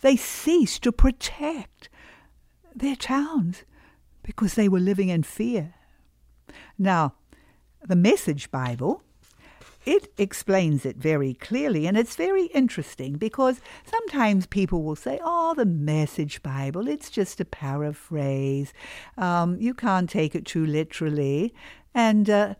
They 0.00 0.16
ceased 0.16 0.82
to 0.82 0.92
protect 0.92 1.88
their 2.74 2.96
towns 2.96 3.64
because 4.22 4.54
they 4.54 4.68
were 4.68 4.80
living 4.80 5.08
in 5.08 5.22
fear. 5.22 5.74
Now, 6.78 7.14
the 7.86 7.96
Message 7.96 8.50
Bible, 8.50 9.02
it 9.84 10.12
explains 10.16 10.86
it 10.86 10.96
very 10.96 11.34
clearly, 11.34 11.86
and 11.86 11.96
it's 11.96 12.16
very 12.16 12.46
interesting 12.46 13.14
because 13.14 13.60
sometimes 13.84 14.46
people 14.46 14.82
will 14.82 14.96
say, 14.96 15.20
Oh, 15.22 15.54
the 15.54 15.66
Message 15.66 16.42
Bible, 16.42 16.88
it's 16.88 17.10
just 17.10 17.40
a 17.40 17.44
paraphrase. 17.44 18.72
Um, 19.18 19.60
you 19.60 19.74
can't 19.74 20.08
take 20.08 20.34
it 20.34 20.46
too 20.46 20.64
literally. 20.64 21.54
And 21.94 22.30
uh, 22.30 22.54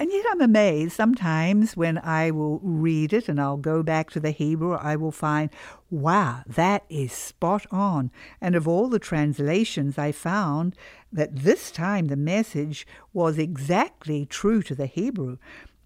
and 0.00 0.10
yet 0.10 0.24
I'm 0.30 0.40
amazed 0.40 0.94
sometimes 0.94 1.76
when 1.76 1.98
I 1.98 2.30
will 2.30 2.58
read 2.60 3.12
it 3.12 3.28
and 3.28 3.38
I'll 3.38 3.58
go 3.58 3.82
back 3.82 4.08
to 4.12 4.20
the 4.20 4.30
Hebrew, 4.30 4.72
I 4.72 4.96
will 4.96 5.12
find, 5.12 5.50
wow, 5.90 6.42
that 6.46 6.84
is 6.88 7.12
spot 7.12 7.66
on. 7.70 8.10
And 8.40 8.54
of 8.54 8.66
all 8.66 8.88
the 8.88 8.98
translations, 8.98 9.98
I 9.98 10.12
found 10.12 10.74
that 11.12 11.36
this 11.36 11.70
time 11.70 12.06
the 12.06 12.16
message 12.16 12.86
was 13.12 13.36
exactly 13.36 14.24
true 14.24 14.62
to 14.62 14.74
the 14.74 14.86
Hebrew. 14.86 15.36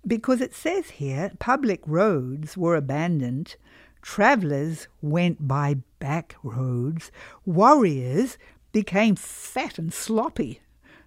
Because 0.06 0.40
it 0.40 0.54
says 0.54 0.90
here, 0.90 1.32
public 1.40 1.80
roads 1.84 2.56
were 2.56 2.76
abandoned, 2.76 3.56
travellers 4.00 4.86
went 5.02 5.48
by 5.48 5.78
back 5.98 6.36
roads, 6.44 7.10
warriors 7.44 8.38
became 8.70 9.16
fat 9.16 9.76
and 9.76 9.92
sloppy 9.92 10.60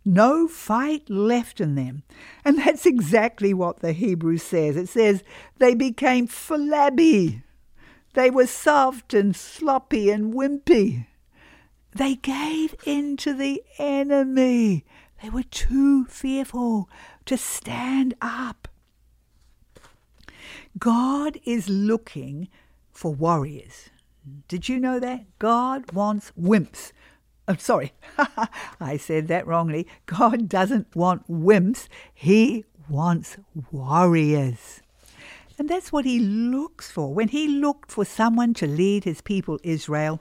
no 0.07 0.47
fight 0.47 1.09
left 1.09 1.59
in 1.59 1.75
them. 1.75 2.03
And 2.45 2.57
that's 2.65 2.85
exactly 2.85 3.53
what 3.53 3.79
the 3.79 3.91
Hebrew 3.91 4.37
says. 4.37 4.77
It 4.77 4.89
says 4.89 5.23
they 5.57 5.75
became 5.75 6.27
flabby. 6.27 7.43
They 8.13 8.31
were 8.31 8.47
soft 8.47 9.13
and 9.13 9.35
sloppy 9.35 10.09
and 10.09 10.33
wimpy. 10.33 11.05
They 11.93 12.15
gave 12.15 12.75
in 12.85 13.17
to 13.17 13.33
the 13.33 13.63
enemy. 13.77 14.85
They 15.21 15.29
were 15.29 15.43
too 15.43 16.05
fearful 16.05 16.89
to 17.25 17.37
stand 17.37 18.15
up. 18.21 18.67
God 20.79 21.39
is 21.45 21.69
looking 21.69 22.49
for 22.91 23.13
warriors. 23.13 23.89
Did 24.47 24.69
you 24.69 24.79
know 24.79 24.99
that? 24.99 25.25
God 25.39 25.91
wants 25.91 26.31
wimps 26.39 26.91
I'm 27.47 27.55
oh, 27.55 27.57
sorry, 27.59 27.93
I 28.79 28.97
said 28.97 29.29
that 29.29 29.47
wrongly. 29.47 29.87
God 30.05 30.49
doesn't 30.49 30.93
want 30.95 31.29
wimps, 31.31 31.87
He 32.13 32.65
wants 32.89 33.37
warriors. 33.71 34.81
And 35.59 35.67
that's 35.67 35.91
what 35.91 36.05
he 36.05 36.19
looks 36.19 36.91
for. 36.91 37.11
When 37.11 37.29
he 37.29 37.47
looked 37.47 37.91
for 37.91 38.05
someone 38.05 38.53
to 38.55 38.67
lead 38.67 39.05
his 39.05 39.21
people 39.21 39.59
Israel, 39.63 40.19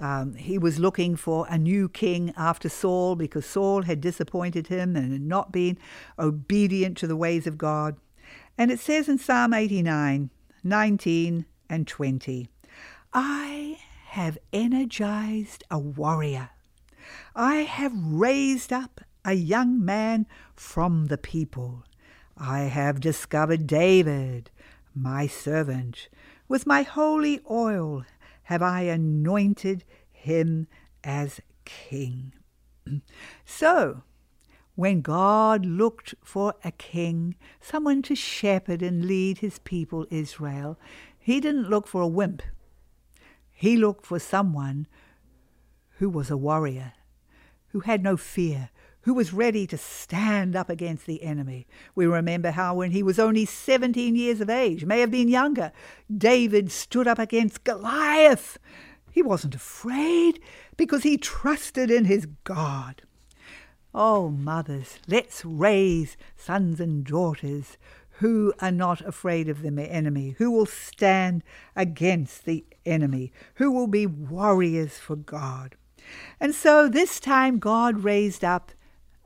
um, 0.00 0.34
he 0.34 0.58
was 0.58 0.80
looking 0.80 1.14
for 1.14 1.46
a 1.48 1.56
new 1.56 1.88
king 1.88 2.34
after 2.36 2.68
Saul 2.68 3.14
because 3.14 3.46
Saul 3.46 3.82
had 3.82 4.00
disappointed 4.00 4.66
him 4.66 4.96
and 4.96 5.12
had 5.12 5.22
not 5.22 5.52
been 5.52 5.78
obedient 6.18 6.96
to 6.98 7.06
the 7.06 7.14
ways 7.14 7.46
of 7.46 7.58
God. 7.58 7.96
And 8.58 8.72
it 8.72 8.80
says 8.80 9.08
in 9.08 9.18
Psalm 9.18 9.54
89, 9.54 10.30
19 10.64 11.46
and 11.70 11.86
20, 11.86 12.48
I 13.12 13.78
have 14.06 14.36
energized 14.52 15.62
a 15.70 15.78
warrior 15.78 16.50
I 17.34 17.56
have 17.56 17.92
raised 17.94 18.72
up 18.72 19.00
a 19.24 19.34
young 19.34 19.84
man 19.84 20.26
from 20.54 21.06
the 21.06 21.18
people. 21.18 21.84
I 22.36 22.60
have 22.62 23.00
discovered 23.00 23.66
David, 23.66 24.50
my 24.94 25.26
servant. 25.26 26.08
With 26.48 26.66
my 26.66 26.82
holy 26.82 27.40
oil 27.50 28.04
have 28.44 28.62
I 28.62 28.82
anointed 28.82 29.84
him 30.10 30.66
as 31.04 31.40
king. 31.64 32.32
so, 33.44 34.02
when 34.74 35.02
God 35.02 35.66
looked 35.66 36.14
for 36.24 36.54
a 36.64 36.72
king, 36.72 37.36
someone 37.60 38.02
to 38.02 38.14
shepherd 38.14 38.82
and 38.82 39.04
lead 39.04 39.38
his 39.38 39.58
people 39.58 40.06
Israel, 40.10 40.78
he 41.18 41.40
didn't 41.40 41.68
look 41.68 41.86
for 41.86 42.00
a 42.00 42.08
wimp. 42.08 42.42
He 43.52 43.76
looked 43.76 44.06
for 44.06 44.18
someone 44.18 44.86
who 45.98 46.08
was 46.08 46.30
a 46.30 46.36
warrior, 46.36 46.94
who 47.72 47.80
had 47.80 48.02
no 48.02 48.16
fear, 48.16 48.70
who 49.02 49.14
was 49.14 49.32
ready 49.32 49.66
to 49.66 49.76
stand 49.76 50.54
up 50.54 50.70
against 50.70 51.06
the 51.06 51.22
enemy. 51.22 51.66
We 51.94 52.06
remember 52.06 52.52
how, 52.52 52.74
when 52.76 52.92
he 52.92 53.02
was 53.02 53.18
only 53.18 53.44
17 53.44 54.14
years 54.14 54.40
of 54.40 54.48
age, 54.48 54.84
may 54.84 55.00
have 55.00 55.10
been 55.10 55.28
younger, 55.28 55.72
David 56.14 56.70
stood 56.70 57.08
up 57.08 57.18
against 57.18 57.64
Goliath. 57.64 58.58
He 59.10 59.22
wasn't 59.22 59.54
afraid 59.54 60.40
because 60.76 61.02
he 61.02 61.18
trusted 61.18 61.90
in 61.90 62.04
his 62.04 62.26
God. 62.44 63.02
Oh, 63.94 64.30
mothers, 64.30 64.98
let's 65.06 65.44
raise 65.44 66.16
sons 66.36 66.80
and 66.80 67.04
daughters 67.04 67.76
who 68.16 68.54
are 68.60 68.70
not 68.70 69.00
afraid 69.00 69.48
of 69.48 69.62
the 69.62 69.68
enemy, 69.82 70.36
who 70.38 70.50
will 70.50 70.66
stand 70.66 71.42
against 71.74 72.44
the 72.44 72.64
enemy, 72.86 73.32
who 73.56 73.70
will 73.70 73.88
be 73.88 74.06
warriors 74.06 74.98
for 74.98 75.16
God. 75.16 75.76
And 76.40 76.54
so 76.54 76.88
this 76.88 77.20
time 77.20 77.58
God 77.58 78.04
raised 78.04 78.44
up 78.44 78.72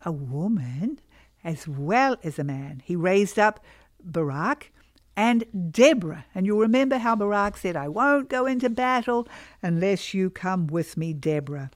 a 0.04 0.12
woman 0.12 1.00
as 1.42 1.66
well 1.68 2.16
as 2.22 2.38
a 2.38 2.44
man. 2.44 2.82
He 2.84 2.96
raised 2.96 3.38
up 3.38 3.64
Barak 4.02 4.72
and 5.16 5.44
Deborah. 5.72 6.26
And 6.34 6.44
you'll 6.44 6.58
remember 6.58 6.98
how 6.98 7.16
Barak 7.16 7.56
said, 7.56 7.76
I 7.76 7.88
won't 7.88 8.28
go 8.28 8.46
into 8.46 8.68
battle 8.68 9.26
unless 9.62 10.12
you 10.12 10.28
come 10.28 10.66
with 10.66 10.96
me, 10.96 11.12
Deborah. 11.12 11.70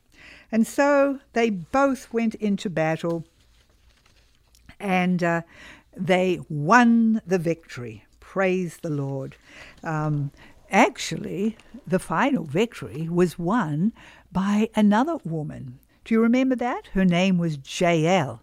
And 0.53 0.66
so 0.66 1.20
they 1.32 1.51
both 1.51 2.12
went 2.12 2.34
into 2.36 2.68
battle 2.68 3.24
and 4.78 5.22
uh, 5.22 5.42
they 5.96 6.40
won 6.48 7.22
the 7.26 7.38
victory. 7.38 8.05
Praise 8.18 8.78
the 8.78 8.90
Lord. 8.90 9.36
Um, 9.82 10.30
actually, 10.70 11.57
the 11.86 11.98
final 11.98 12.44
victory 12.44 13.09
was 13.09 13.38
won 13.38 13.92
by 14.33 14.70
another 14.74 15.16
woman. 15.24 15.78
Do 16.05 16.14
you 16.14 16.22
remember 16.22 16.57
that? 16.57 16.89
Her 16.93 17.05
name 17.05 17.39
was 17.39 17.59
Jael. 17.81 18.43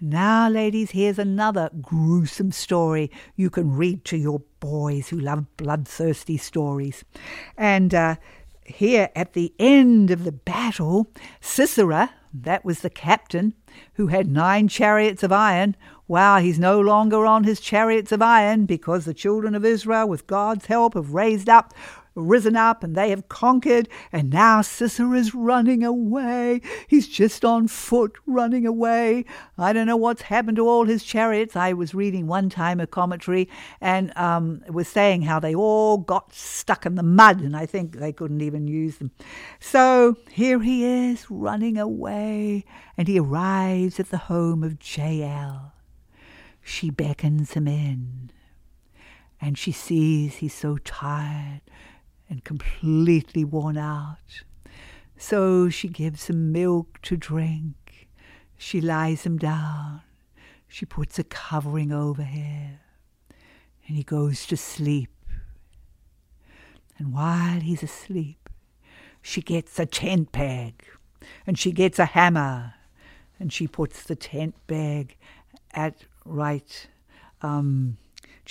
Now, 0.00 0.48
ladies, 0.48 0.90
here's 0.90 1.18
another 1.18 1.70
gruesome 1.80 2.50
story 2.50 3.10
you 3.36 3.50
can 3.50 3.76
read 3.76 4.04
to 4.06 4.16
your 4.16 4.42
boys 4.58 5.08
who 5.08 5.20
love 5.20 5.56
bloodthirsty 5.56 6.36
stories. 6.38 7.04
And 7.56 7.94
uh, 7.94 8.16
here 8.64 9.10
at 9.14 9.34
the 9.34 9.54
end 9.58 10.10
of 10.10 10.24
the 10.24 10.32
battle, 10.32 11.08
Sisera, 11.40 12.14
that 12.34 12.64
was 12.64 12.80
the 12.80 12.90
captain, 12.90 13.54
who 13.94 14.08
had 14.08 14.26
nine 14.26 14.66
chariots 14.66 15.22
of 15.22 15.32
iron, 15.32 15.76
wow, 16.08 16.38
he's 16.38 16.58
no 16.58 16.80
longer 16.80 17.24
on 17.24 17.44
his 17.44 17.60
chariots 17.60 18.10
of 18.10 18.22
iron 18.22 18.66
because 18.66 19.04
the 19.04 19.14
children 19.14 19.54
of 19.54 19.64
Israel, 19.64 20.08
with 20.08 20.26
God's 20.26 20.66
help, 20.66 20.94
have 20.94 21.14
raised 21.14 21.48
up 21.48 21.72
risen 22.14 22.56
up 22.56 22.82
and 22.82 22.94
they 22.94 23.10
have 23.10 23.28
conquered, 23.28 23.88
and 24.12 24.30
now 24.30 24.62
Sisera 24.62 25.18
is 25.18 25.34
running 25.34 25.82
away. 25.82 26.60
He's 26.88 27.08
just 27.08 27.44
on 27.44 27.68
foot 27.68 28.16
running 28.26 28.66
away. 28.66 29.24
I 29.58 29.72
don't 29.72 29.86
know 29.86 29.96
what's 29.96 30.22
happened 30.22 30.56
to 30.56 30.68
all 30.68 30.84
his 30.84 31.04
chariots. 31.04 31.56
I 31.56 31.72
was 31.72 31.94
reading 31.94 32.26
one 32.26 32.50
time 32.50 32.80
a 32.80 32.86
commentary 32.86 33.48
and 33.80 34.16
um, 34.16 34.62
was 34.68 34.88
saying 34.88 35.22
how 35.22 35.40
they 35.40 35.54
all 35.54 35.98
got 35.98 36.32
stuck 36.34 36.86
in 36.86 36.94
the 36.94 37.02
mud, 37.02 37.40
and 37.40 37.56
I 37.56 37.66
think 37.66 37.96
they 37.96 38.12
couldn't 38.12 38.42
even 38.42 38.66
use 38.66 38.98
them. 38.98 39.10
So 39.60 40.16
here 40.30 40.60
he 40.60 40.84
is 40.84 41.30
running 41.30 41.78
away, 41.78 42.64
and 42.96 43.08
he 43.08 43.18
arrives 43.18 43.98
at 43.98 44.10
the 44.10 44.18
home 44.18 44.62
of 44.62 44.76
Jael. 44.82 45.72
She 46.64 46.90
beckons 46.90 47.54
him 47.54 47.66
in 47.66 48.30
and 49.42 49.58
she 49.58 49.72
sees 49.72 50.36
he's 50.36 50.54
so 50.54 50.78
tired 50.78 51.60
and 52.32 52.42
completely 52.44 53.44
worn 53.44 53.76
out. 53.76 54.42
So 55.18 55.68
she 55.68 55.88
gives 55.88 56.28
him 56.28 56.50
milk 56.50 56.98
to 57.02 57.14
drink. 57.14 58.08
She 58.56 58.80
lies 58.80 59.26
him 59.26 59.36
down. 59.36 60.00
She 60.66 60.86
puts 60.86 61.18
a 61.18 61.24
covering 61.24 61.92
over 61.92 62.22
him. 62.22 62.78
And 63.86 63.98
he 63.98 64.02
goes 64.02 64.46
to 64.46 64.56
sleep. 64.56 65.10
And 66.96 67.12
while 67.12 67.60
he's 67.60 67.82
asleep, 67.82 68.48
she 69.20 69.42
gets 69.42 69.78
a 69.78 69.84
tent 69.84 70.32
peg 70.32 70.86
and 71.46 71.58
she 71.58 71.70
gets 71.70 71.98
a 71.98 72.06
hammer 72.06 72.72
and 73.38 73.52
she 73.52 73.66
puts 73.66 74.04
the 74.04 74.16
tent 74.16 74.54
peg 74.66 75.18
at 75.74 76.06
right 76.24 76.88
um, 77.42 77.98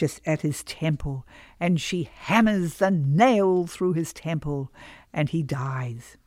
just 0.01 0.19
at 0.25 0.41
his 0.41 0.63
temple, 0.63 1.27
and 1.59 1.79
she 1.79 2.09
hammers 2.21 2.79
the 2.79 2.89
nail 2.89 3.67
through 3.67 3.93
his 3.93 4.11
temple, 4.11 4.71
and 5.13 5.29
he 5.29 5.43
dies. 5.43 6.17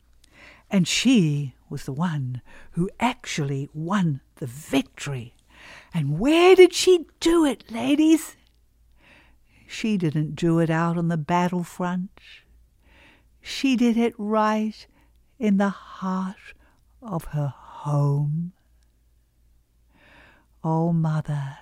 And 0.70 0.86
she 0.86 1.56
was 1.68 1.84
the 1.84 1.92
one 1.92 2.40
who 2.74 2.88
actually 3.00 3.68
won 3.74 4.20
the 4.36 4.46
victory. 4.46 5.34
And 5.92 6.20
where 6.20 6.54
did 6.54 6.72
she 6.72 7.06
do 7.18 7.44
it, 7.44 7.68
ladies? 7.68 8.36
She 9.66 9.96
didn't 9.98 10.36
do 10.36 10.60
it 10.60 10.70
out 10.70 10.96
on 10.96 11.08
the 11.08 11.16
battlefront. 11.16 12.12
She 13.40 13.74
did 13.74 13.96
it 13.96 14.14
right 14.16 14.86
in 15.40 15.56
the 15.56 15.70
heart 15.70 16.54
of 17.02 17.24
her 17.24 17.48
home. 17.48 18.52
Oh, 20.62 20.92
Mother, 20.92 21.58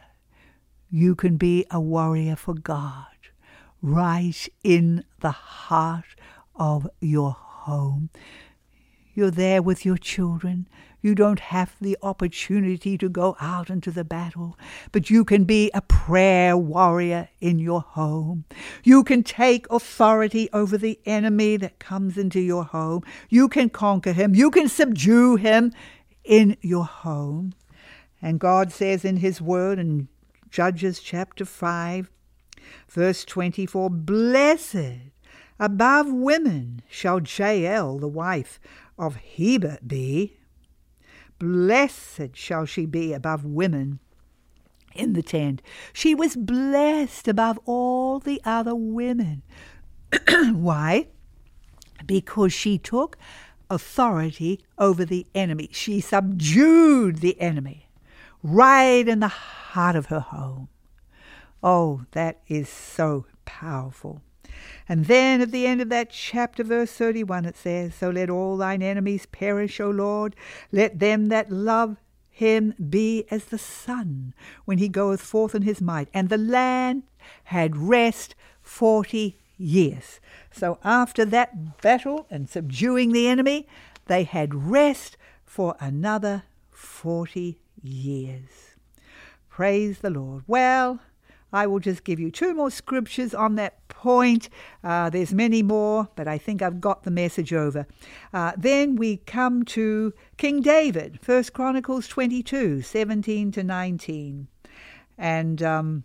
you 0.93 1.14
can 1.14 1.38
be 1.38 1.64
a 1.70 1.80
warrior 1.80 2.36
for 2.36 2.53
God 2.53 3.07
right 3.80 4.47
in 4.62 5.05
the 5.20 5.30
heart 5.30 6.05
of 6.55 6.86
your 7.01 7.32
home. 7.32 8.11
You're 9.14 9.30
there 9.30 9.62
with 9.62 9.86
your 9.86 9.97
children. 9.97 10.68
You 11.01 11.14
don't 11.14 11.40
have 11.40 11.74
the 11.80 11.97
opportunity 12.03 12.99
to 12.99 13.09
go 13.09 13.36
out 13.40 13.70
into 13.70 13.90
the 13.90 14.05
battle, 14.05 14.59
but 14.93 15.09
you 15.09 15.24
can 15.24 15.45
be 15.45 15.70
a 15.72 15.80
prayer 15.80 16.59
warrior 16.59 17.30
in 17.40 17.59
your 17.59 17.80
home. 17.80 18.45
You 18.84 19.03
can 19.03 19.22
take 19.22 19.66
authority 19.70 20.51
over 20.53 20.76
the 20.76 21.01
enemy 21.07 21.57
that 21.57 21.78
comes 21.78 22.18
into 22.18 22.38
your 22.38 22.64
home. 22.64 23.03
You 23.30 23.49
can 23.49 23.70
conquer 23.70 24.12
him. 24.12 24.34
You 24.34 24.51
can 24.51 24.68
subdue 24.68 25.36
him 25.36 25.72
in 26.22 26.59
your 26.61 26.84
home. 26.84 27.55
And 28.20 28.38
God 28.38 28.72
says 28.72 29.05
in 29.05 29.16
His 29.16 29.40
Word 29.40 29.80
in 29.80 30.09
Judges 30.53 31.00
chapter 31.00 31.46
5, 31.46 32.11
verse 32.86 33.24
24 33.24 33.88
Blessed 33.88 34.76
above 35.59 36.12
women 36.12 36.82
shall 36.90 37.22
Jael, 37.22 37.98
the 37.98 38.07
wife 38.07 38.61
of 38.98 39.16
Heber, 39.16 39.78
be. 39.84 40.36
Blessed 41.38 42.34
shall 42.36 42.66
she 42.66 42.84
be 42.84 43.14
above 43.14 43.46
women 43.46 43.98
in 44.94 45.14
the 45.14 45.22
tent. 45.22 45.62
She 45.94 46.14
was 46.14 46.36
blessed 46.36 47.28
above 47.28 47.59
all 47.64 48.18
the 48.18 48.38
other 48.44 48.74
women. 48.74 49.42
Why? 50.53 51.09
Because 52.05 52.53
she 52.53 52.76
took 52.76 53.16
authority 53.70 54.61
over 54.76 55.07
the 55.07 55.26
enemy. 55.34 55.70
She 55.72 56.00
subdued 56.00 57.20
the 57.20 57.40
enemy 57.40 57.82
right 58.43 59.07
in 59.07 59.20
the 59.20 59.28
heart 59.28 59.97
of 59.97 60.07
her 60.07 60.20
home. 60.20 60.68
Oh, 61.62 62.03
that 62.12 62.40
is 62.49 62.68
so 62.68 63.26
powerful. 63.45 64.20
And 64.88 65.07
then 65.07 65.40
at 65.40 65.53
the 65.53 65.66
end 65.66 65.80
of 65.80 65.88
that 65.90 66.11
chapter, 66.11 66.64
verse 66.64 66.93
31, 66.93 67.45
it 67.45 67.57
says, 67.57 67.95
So 67.95 68.11
let 68.11 68.30
all 68.30 68.57
thine 68.57 68.82
enemies 68.82 69.26
perish, 69.26 69.80
O 69.80 69.90
Lord. 69.90 70.36
Let 70.70 70.99
them 70.99 71.28
that 71.28 71.51
love 71.51 71.97
him 72.30 72.74
be 72.90 73.24
as 73.30 73.45
the 73.45 73.59
sun 73.59 74.34
when 74.64 74.78
he 74.78 74.88
goeth 74.88 75.20
forth 75.20 75.55
in 75.55 75.62
his 75.62 75.80
might. 75.80 76.09
And 76.12 76.28
the 76.28 76.38
land 76.38 77.05
had 77.45 77.76
rest 77.76 78.34
forty 78.61 79.38
years. 79.57 80.18
So 80.51 80.78
after 80.82 81.24
that 81.26 81.80
battle 81.80 82.26
and 82.30 82.49
subduing 82.49 83.12
the 83.12 83.28
enemy, 83.28 83.68
they 84.07 84.24
had 84.24 84.55
rest 84.55 85.16
for 85.45 85.76
another 85.78 86.45
forty 86.70 87.59
years. 87.83 88.76
Praise 89.49 89.99
the 89.99 90.11
Lord. 90.11 90.45
Well, 90.47 91.01
I 91.53 91.66
will 91.66 91.80
just 91.80 92.05
give 92.05 92.18
you 92.18 92.30
two 92.30 92.55
more 92.55 92.70
scriptures 92.70 93.35
on 93.35 93.57
that 93.57 93.87
point. 93.89 94.49
Uh, 94.83 95.11
there's 95.11 95.35
many 95.35 95.62
more, 95.62 96.09
but 96.16 96.26
I 96.26 96.39
think 96.39 96.62
I've 96.62 96.80
got 96.80 97.03
the 97.03 97.11
message 97.11 97.53
over. 97.53 97.87
Uh, 98.33 98.53
then 98.57 98.97
we 98.97 99.18
come 99.18 99.64
to 99.66 100.14
King 100.39 100.62
David, 100.62 101.20
First 101.20 101.53
Chronicles 101.53 102.09
22, 102.09 102.80
17 102.80 103.53
to 103.53 103.62
19. 103.62 104.49
And 105.18 105.62
um, 105.62 106.05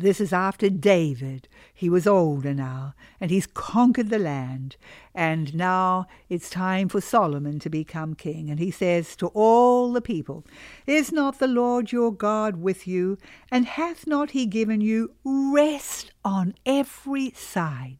this 0.00 0.20
is 0.20 0.32
after 0.32 0.68
David. 0.70 1.48
He 1.72 1.88
was 1.88 2.06
older 2.06 2.54
now, 2.54 2.94
and 3.20 3.30
he's 3.30 3.46
conquered 3.46 4.10
the 4.10 4.18
land. 4.18 4.76
And 5.14 5.54
now 5.54 6.06
it's 6.28 6.50
time 6.50 6.88
for 6.88 7.00
Solomon 7.00 7.58
to 7.60 7.70
become 7.70 8.14
king. 8.14 8.50
And 8.50 8.58
he 8.58 8.70
says 8.70 9.16
to 9.16 9.28
all 9.28 9.92
the 9.92 10.00
people, 10.00 10.44
Is 10.86 11.12
not 11.12 11.38
the 11.38 11.48
Lord 11.48 11.92
your 11.92 12.12
God 12.12 12.56
with 12.56 12.86
you? 12.86 13.18
And 13.50 13.66
hath 13.66 14.06
not 14.06 14.30
he 14.30 14.46
given 14.46 14.80
you 14.80 15.14
rest 15.24 16.12
on 16.24 16.54
every 16.64 17.30
side? 17.30 17.98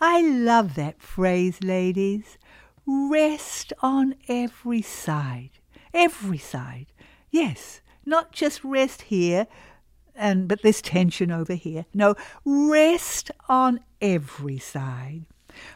I 0.00 0.20
love 0.20 0.74
that 0.74 1.00
phrase, 1.00 1.62
ladies. 1.62 2.38
Rest 2.86 3.72
on 3.80 4.16
every 4.28 4.82
side. 4.82 5.50
Every 5.94 6.38
side. 6.38 6.86
Yes, 7.30 7.80
not 8.04 8.32
just 8.32 8.64
rest 8.64 9.02
here, 9.02 9.46
and 10.14 10.48
but 10.48 10.62
there's 10.62 10.82
tension 10.82 11.30
over 11.30 11.54
here. 11.54 11.86
No, 11.94 12.14
rest 12.44 13.30
on 13.48 13.80
every 14.00 14.58
side. 14.58 15.24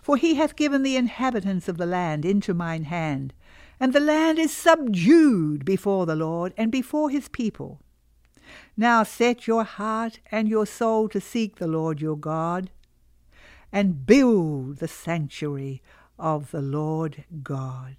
For 0.03 0.17
he 0.17 0.37
hath 0.37 0.57
given 0.57 0.83
the 0.83 0.97
inhabitants 0.97 1.69
of 1.69 1.77
the 1.77 1.87
land 1.87 2.25
into 2.25 2.55
mine 2.55 2.85
hand, 2.85 3.35
and 3.79 3.93
the 3.93 4.01
land 4.01 4.39
is 4.39 4.51
subdued 4.53 5.65
before 5.65 6.07
the 6.07 6.17
Lord 6.17 6.55
and 6.57 6.73
before 6.73 7.11
his 7.11 7.29
people. 7.29 7.81
Now 8.77 9.03
set 9.03 9.47
your 9.47 9.65
heart 9.65 10.21
and 10.31 10.49
your 10.49 10.67
soul 10.67 11.09
to 11.11 11.21
seek 11.21 11.57
the 11.57 11.67
Lord 11.67 12.01
your 12.01 12.17
God, 12.17 12.71
and 13.73 14.07
build 14.07 14.79
the 14.79 14.89
sanctuary 14.89 15.83
of 16.19 16.51
the 16.51 16.63
Lord 16.63 17.25
God. 17.43 17.97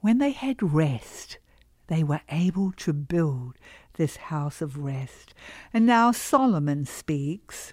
When 0.00 0.18
they 0.18 0.30
had 0.30 0.62
rest, 0.62 1.38
they 1.86 2.04
were 2.04 2.20
able 2.28 2.72
to 2.72 2.92
build 2.92 3.54
this 3.94 4.16
house 4.16 4.60
of 4.60 4.78
rest. 4.78 5.34
And 5.72 5.86
now 5.86 6.12
Solomon 6.12 6.84
speaks, 6.84 7.72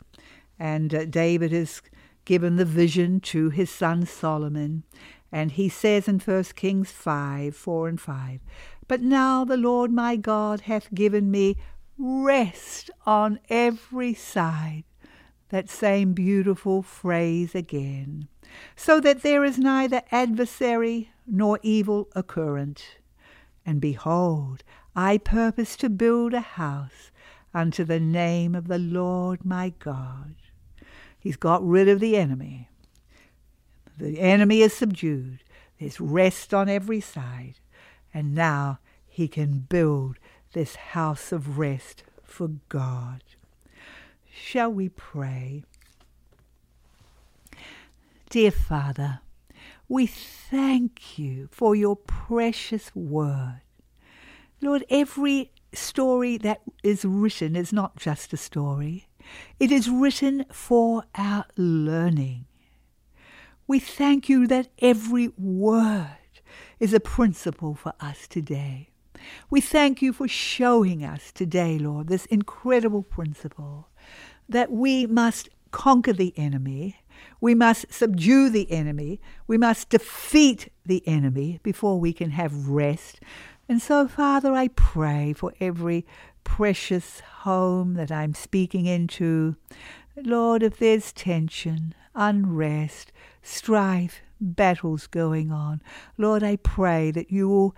and 0.60 0.94
uh, 0.94 1.06
David 1.06 1.52
has 1.52 1.82
given 2.26 2.56
the 2.56 2.66
vision 2.66 3.20
to 3.20 3.50
his 3.50 3.70
son 3.70 4.06
Solomon. 4.06 4.84
And 5.32 5.52
he 5.52 5.70
says 5.70 6.08
in 6.08 6.20
1 6.20 6.44
Kings 6.56 6.92
5 6.92 7.56
4 7.56 7.88
and 7.88 8.02
5, 8.02 8.40
But 8.88 9.02
now 9.02 9.46
the 9.46 9.58
Lord 9.58 9.92
my 9.92 10.16
God 10.16 10.62
hath 10.62 10.94
given 10.94 11.32
me 11.32 11.58
rest 11.98 12.90
on 13.06 13.40
every 13.50 14.14
side. 14.14 14.84
That 15.50 15.70
same 15.70 16.14
beautiful 16.14 16.82
phrase 16.82 17.56
again. 17.56 18.28
So 18.76 19.00
that 19.02 19.22
there 19.22 19.44
is 19.44 19.58
neither 19.58 20.02
adversary 20.12 21.12
nor 21.28 21.60
evil 21.62 22.10
occurrent. 22.16 22.98
And 23.66 23.80
behold, 23.80 24.64
I 24.96 25.18
purpose 25.18 25.76
to 25.78 25.90
build 25.90 26.34
a 26.34 26.42
house 26.42 27.12
unto 27.54 27.84
the 27.84 28.00
name 28.00 28.56
of 28.56 28.68
the 28.68 28.80
Lord 28.80 29.46
my 29.46 29.74
God. 29.80 30.36
He's 31.20 31.38
got 31.38 31.66
rid 31.66 31.88
of 31.88 32.00
the 32.00 32.18
enemy. 32.18 32.70
The 33.98 34.20
enemy 34.20 34.62
is 34.62 34.74
subdued. 34.74 35.44
There's 35.80 36.02
rest 36.02 36.54
on 36.54 36.68
every 36.68 37.00
side. 37.00 37.56
And 38.14 38.34
now 38.34 38.80
he 39.08 39.28
can 39.28 39.60
build 39.60 40.18
this 40.54 40.76
house 40.76 41.32
of 41.32 41.58
rest 41.58 42.04
for 42.24 42.50
God. 42.70 43.24
Shall 44.30 44.72
we 44.72 44.90
pray? 44.90 45.64
Dear 48.30 48.52
Father, 48.52 49.20
we 49.88 50.08
thank 50.08 51.20
you 51.20 51.50
for 51.52 51.76
your 51.76 51.96
precious 51.96 52.96
word. 52.96 53.62
Lord, 54.62 54.86
every 54.90 55.52
story 55.74 56.38
that 56.38 56.62
is 56.84 57.04
written 57.04 57.56
is 57.56 57.74
not 57.74 57.96
just 57.96 58.32
a 58.34 58.38
story, 58.38 59.08
it 59.60 59.72
is 59.72 59.90
written 59.90 60.46
for 60.52 61.04
our 61.16 61.46
learning. 61.58 62.46
We 63.68 63.80
thank 63.80 64.30
you 64.30 64.48
that 64.48 64.68
every 64.80 65.30
word 65.38 66.18
is 66.80 66.94
a 66.94 67.00
principle 67.00 67.74
for 67.74 67.94
us 68.00 68.28
today. 68.28 68.90
We 69.50 69.62
thank 69.62 70.02
you 70.02 70.14
for 70.14 70.28
showing 70.28 71.04
us 71.04 71.32
today, 71.32 71.80
Lord, 71.80 72.08
this 72.08 72.26
incredible 72.28 73.04
principle 73.04 73.90
that 74.50 74.72
we 74.72 75.06
must 75.06 75.50
conquer 75.72 76.14
the 76.14 76.34
enemy, 76.38 76.98
we 77.40 77.56
must 77.56 77.92
subdue 77.92 78.50
the 78.50 78.70
enemy, 78.72 79.22
we 79.48 79.58
must 79.58 79.90
defeat 79.90 80.72
the 80.86 81.08
enemy 81.08 81.60
before 81.64 82.00
we 82.00 82.14
can 82.14 82.32
have 82.32 82.68
rest. 82.68 83.22
And 83.68 83.82
so, 83.82 84.08
Father, 84.08 84.54
I 84.54 84.70
pray 84.70 85.34
for 85.34 85.54
every 85.60 86.06
precious 86.44 87.20
home 87.20 87.94
that 87.94 88.12
I'm 88.12 88.34
speaking 88.34 88.86
into. 88.86 89.56
Lord, 90.16 90.64
if 90.64 90.78
there's 90.78 91.14
tension, 91.14 91.96
unrest, 92.14 93.12
strife, 93.42 94.22
battles 94.40 95.08
going 95.08 95.52
on, 95.52 95.82
Lord, 96.18 96.44
I 96.44 96.58
pray 96.58 97.12
that 97.12 97.32
you 97.32 97.48
will 97.48 97.76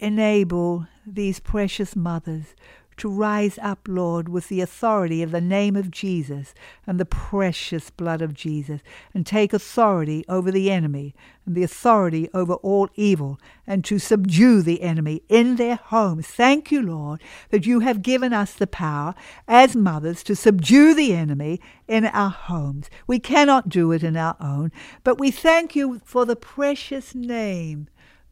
enable 0.00 0.86
these 1.06 1.40
precious 1.40 1.94
mothers 1.96 2.54
to 2.98 3.08
rise 3.08 3.58
up, 3.62 3.80
Lord, 3.88 4.28
with 4.28 4.48
the 4.48 4.60
authority 4.60 5.22
of 5.22 5.30
the 5.30 5.40
name 5.40 5.76
of 5.76 5.90
Jesus 5.90 6.54
and 6.86 6.98
the 6.98 7.04
precious 7.04 7.90
blood 7.90 8.22
of 8.22 8.34
Jesus, 8.34 8.80
and 9.14 9.26
take 9.26 9.52
authority 9.52 10.24
over 10.28 10.50
the 10.50 10.70
enemy 10.70 11.14
and 11.46 11.54
the 11.54 11.62
authority 11.62 12.28
over 12.34 12.54
all 12.54 12.88
evil, 12.94 13.40
and 13.66 13.82
to 13.84 13.98
subdue 13.98 14.60
the 14.60 14.82
enemy 14.82 15.22
in 15.28 15.56
their 15.56 15.76
homes. 15.76 16.26
Thank 16.26 16.70
you, 16.70 16.82
Lord, 16.82 17.22
that 17.50 17.66
you 17.66 17.80
have 17.80 18.02
given 18.02 18.34
us 18.34 18.52
the 18.52 18.66
power 18.66 19.14
as 19.48 19.74
mothers 19.74 20.22
to 20.24 20.36
subdue 20.36 20.94
the 20.94 21.14
enemy 21.14 21.60
in 21.86 22.04
our 22.04 22.30
homes. 22.30 22.90
We 23.06 23.18
cannot 23.18 23.70
do 23.70 23.92
it 23.92 24.02
in 24.02 24.16
our 24.16 24.36
own, 24.40 24.72
but 25.04 25.18
we 25.18 25.30
thank 25.30 25.74
you 25.74 26.00
for 26.04 26.26
the 26.26 26.36
precious 26.36 27.14
name 27.14 27.88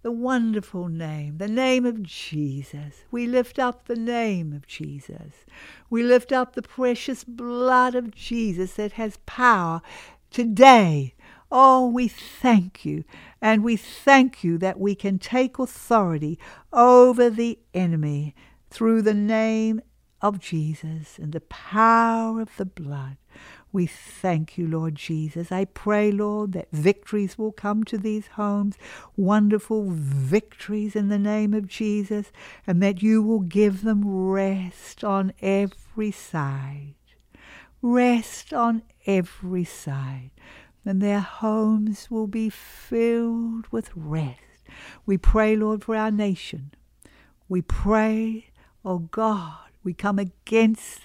the 0.07 0.13
wonderful 0.13 0.87
name, 0.87 1.39
the 1.39 1.49
name 1.49 1.85
of 1.85 2.01
Jesus. 2.01 3.03
We 3.11 3.27
lift 3.27 3.59
up 3.59 3.87
the 3.87 3.97
name 3.97 4.53
of 4.53 4.65
Jesus. 4.65 5.45
We 5.91 6.05
lift 6.05 6.31
up 6.31 6.55
the 6.55 6.63
precious 6.63 7.25
blood 7.25 7.97
of 7.97 8.15
Jesus 8.15 8.75
that 8.75 8.93
has 8.93 9.19
power 9.27 9.83
today. 10.31 11.17
Oh, 11.51 11.89
we 11.89 12.07
thank 12.07 12.85
you. 12.85 13.03
And 13.43 13.65
we 13.65 13.75
thank 13.77 14.45
you 14.45 14.59
that 14.59 14.79
we 14.79 14.95
can 14.95 15.19
take 15.19 15.59
authority 15.59 16.39
over 16.73 17.29
the 17.29 17.59
enemy 17.75 18.33
through 18.71 19.03
the 19.03 19.13
name 19.13 19.81
of 20.23 20.39
Jesus 20.39 21.19
and 21.19 21.33
the 21.33 21.41
power 21.41 22.41
of 22.41 22.57
the 22.59 22.65
blood. 22.65 23.17
We 23.77 23.85
thank 23.85 24.57
you, 24.57 24.67
Lord 24.67 24.95
Jesus. 24.95 25.53
I 25.53 25.67
pray, 25.67 26.11
Lord, 26.11 26.53
that 26.53 26.71
victories 26.73 27.37
will 27.37 27.53
come 27.53 27.85
to 27.85 27.99
these 27.99 28.29
homes, 28.29 28.77
wonderful 29.19 29.91
victories 29.91 30.97
in 30.97 31.11
the 31.11 31.19
name 31.19 31.53
of 31.53 31.69
Jesus, 31.69 32.33
and 32.67 32.83
that 32.83 33.03
you 33.03 33.23
will 33.23 33.41
give 33.41 33.83
them 33.83 34.01
rest 34.03 35.05
on 35.05 35.35
every 35.43 36.11
side. 36.11 36.95
Rest 37.83 38.55
on 38.55 38.83
every 39.05 39.65
side. 39.65 40.31
And 40.87 41.03
their 41.03 41.21
homes 41.21 42.11
will 42.11 42.29
be 42.29 42.49
filled 42.49 43.67
with 43.71 43.91
rest. 43.95 44.41
We 45.05 45.19
pray, 45.19 45.55
Lord, 45.55 45.85
for 45.85 45.95
our 45.95 46.11
nation. 46.11 46.73
We 47.47 47.61
pray, 47.61 48.47
oh 48.87 49.01
God, 49.01 49.66
we 49.87 49.95
come 49.95 50.19
against 50.19 51.03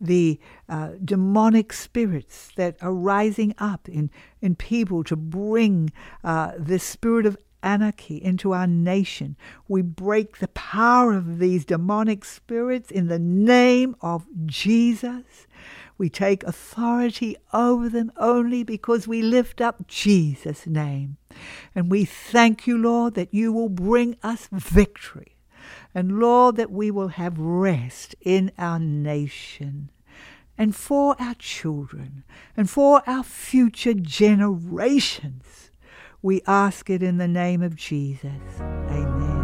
the 0.00 0.40
uh, 0.68 0.92
demonic 1.04 1.72
spirits 1.72 2.50
that 2.56 2.76
are 2.80 2.94
rising 2.94 3.54
up 3.58 3.88
in, 3.88 4.08
in 4.40 4.54
people 4.54 5.04
to 5.04 5.16
bring 5.16 5.92
uh, 6.24 6.52
this 6.56 6.84
spirit 6.84 7.26
of 7.26 7.36
anarchy 7.62 8.16
into 8.16 8.52
our 8.52 8.68
nation. 8.68 9.36
We 9.68 9.82
break 9.82 10.38
the 10.38 10.48
power 10.48 11.12
of 11.12 11.40
these 11.40 11.64
demonic 11.64 12.24
spirits 12.24 12.90
in 12.90 13.08
the 13.08 13.18
name 13.18 13.96
of 14.00 14.26
Jesus. 14.46 15.46
We 15.98 16.08
take 16.08 16.44
authority 16.44 17.36
over 17.52 17.90
them 17.90 18.12
only 18.16 18.62
because 18.62 19.06
we 19.06 19.20
lift 19.20 19.60
up 19.60 19.86
Jesus' 19.88 20.66
name. 20.66 21.18
And 21.74 21.90
we 21.90 22.06
thank 22.06 22.66
you, 22.66 22.78
Lord, 22.78 23.14
that 23.14 23.34
you 23.34 23.52
will 23.52 23.68
bring 23.68 24.16
us 24.22 24.48
victory. 24.50 25.36
And 25.94 26.20
Lord, 26.20 26.56
that 26.56 26.70
we 26.70 26.90
will 26.90 27.08
have 27.08 27.38
rest 27.38 28.14
in 28.20 28.52
our 28.58 28.78
nation 28.78 29.90
and 30.56 30.76
for 30.76 31.16
our 31.18 31.34
children 31.34 32.22
and 32.56 32.68
for 32.68 33.02
our 33.06 33.24
future 33.24 33.94
generations. 33.94 35.70
We 36.22 36.42
ask 36.46 36.90
it 36.90 37.02
in 37.02 37.16
the 37.16 37.28
name 37.28 37.62
of 37.62 37.76
Jesus. 37.76 38.60
Amen. 38.60 39.39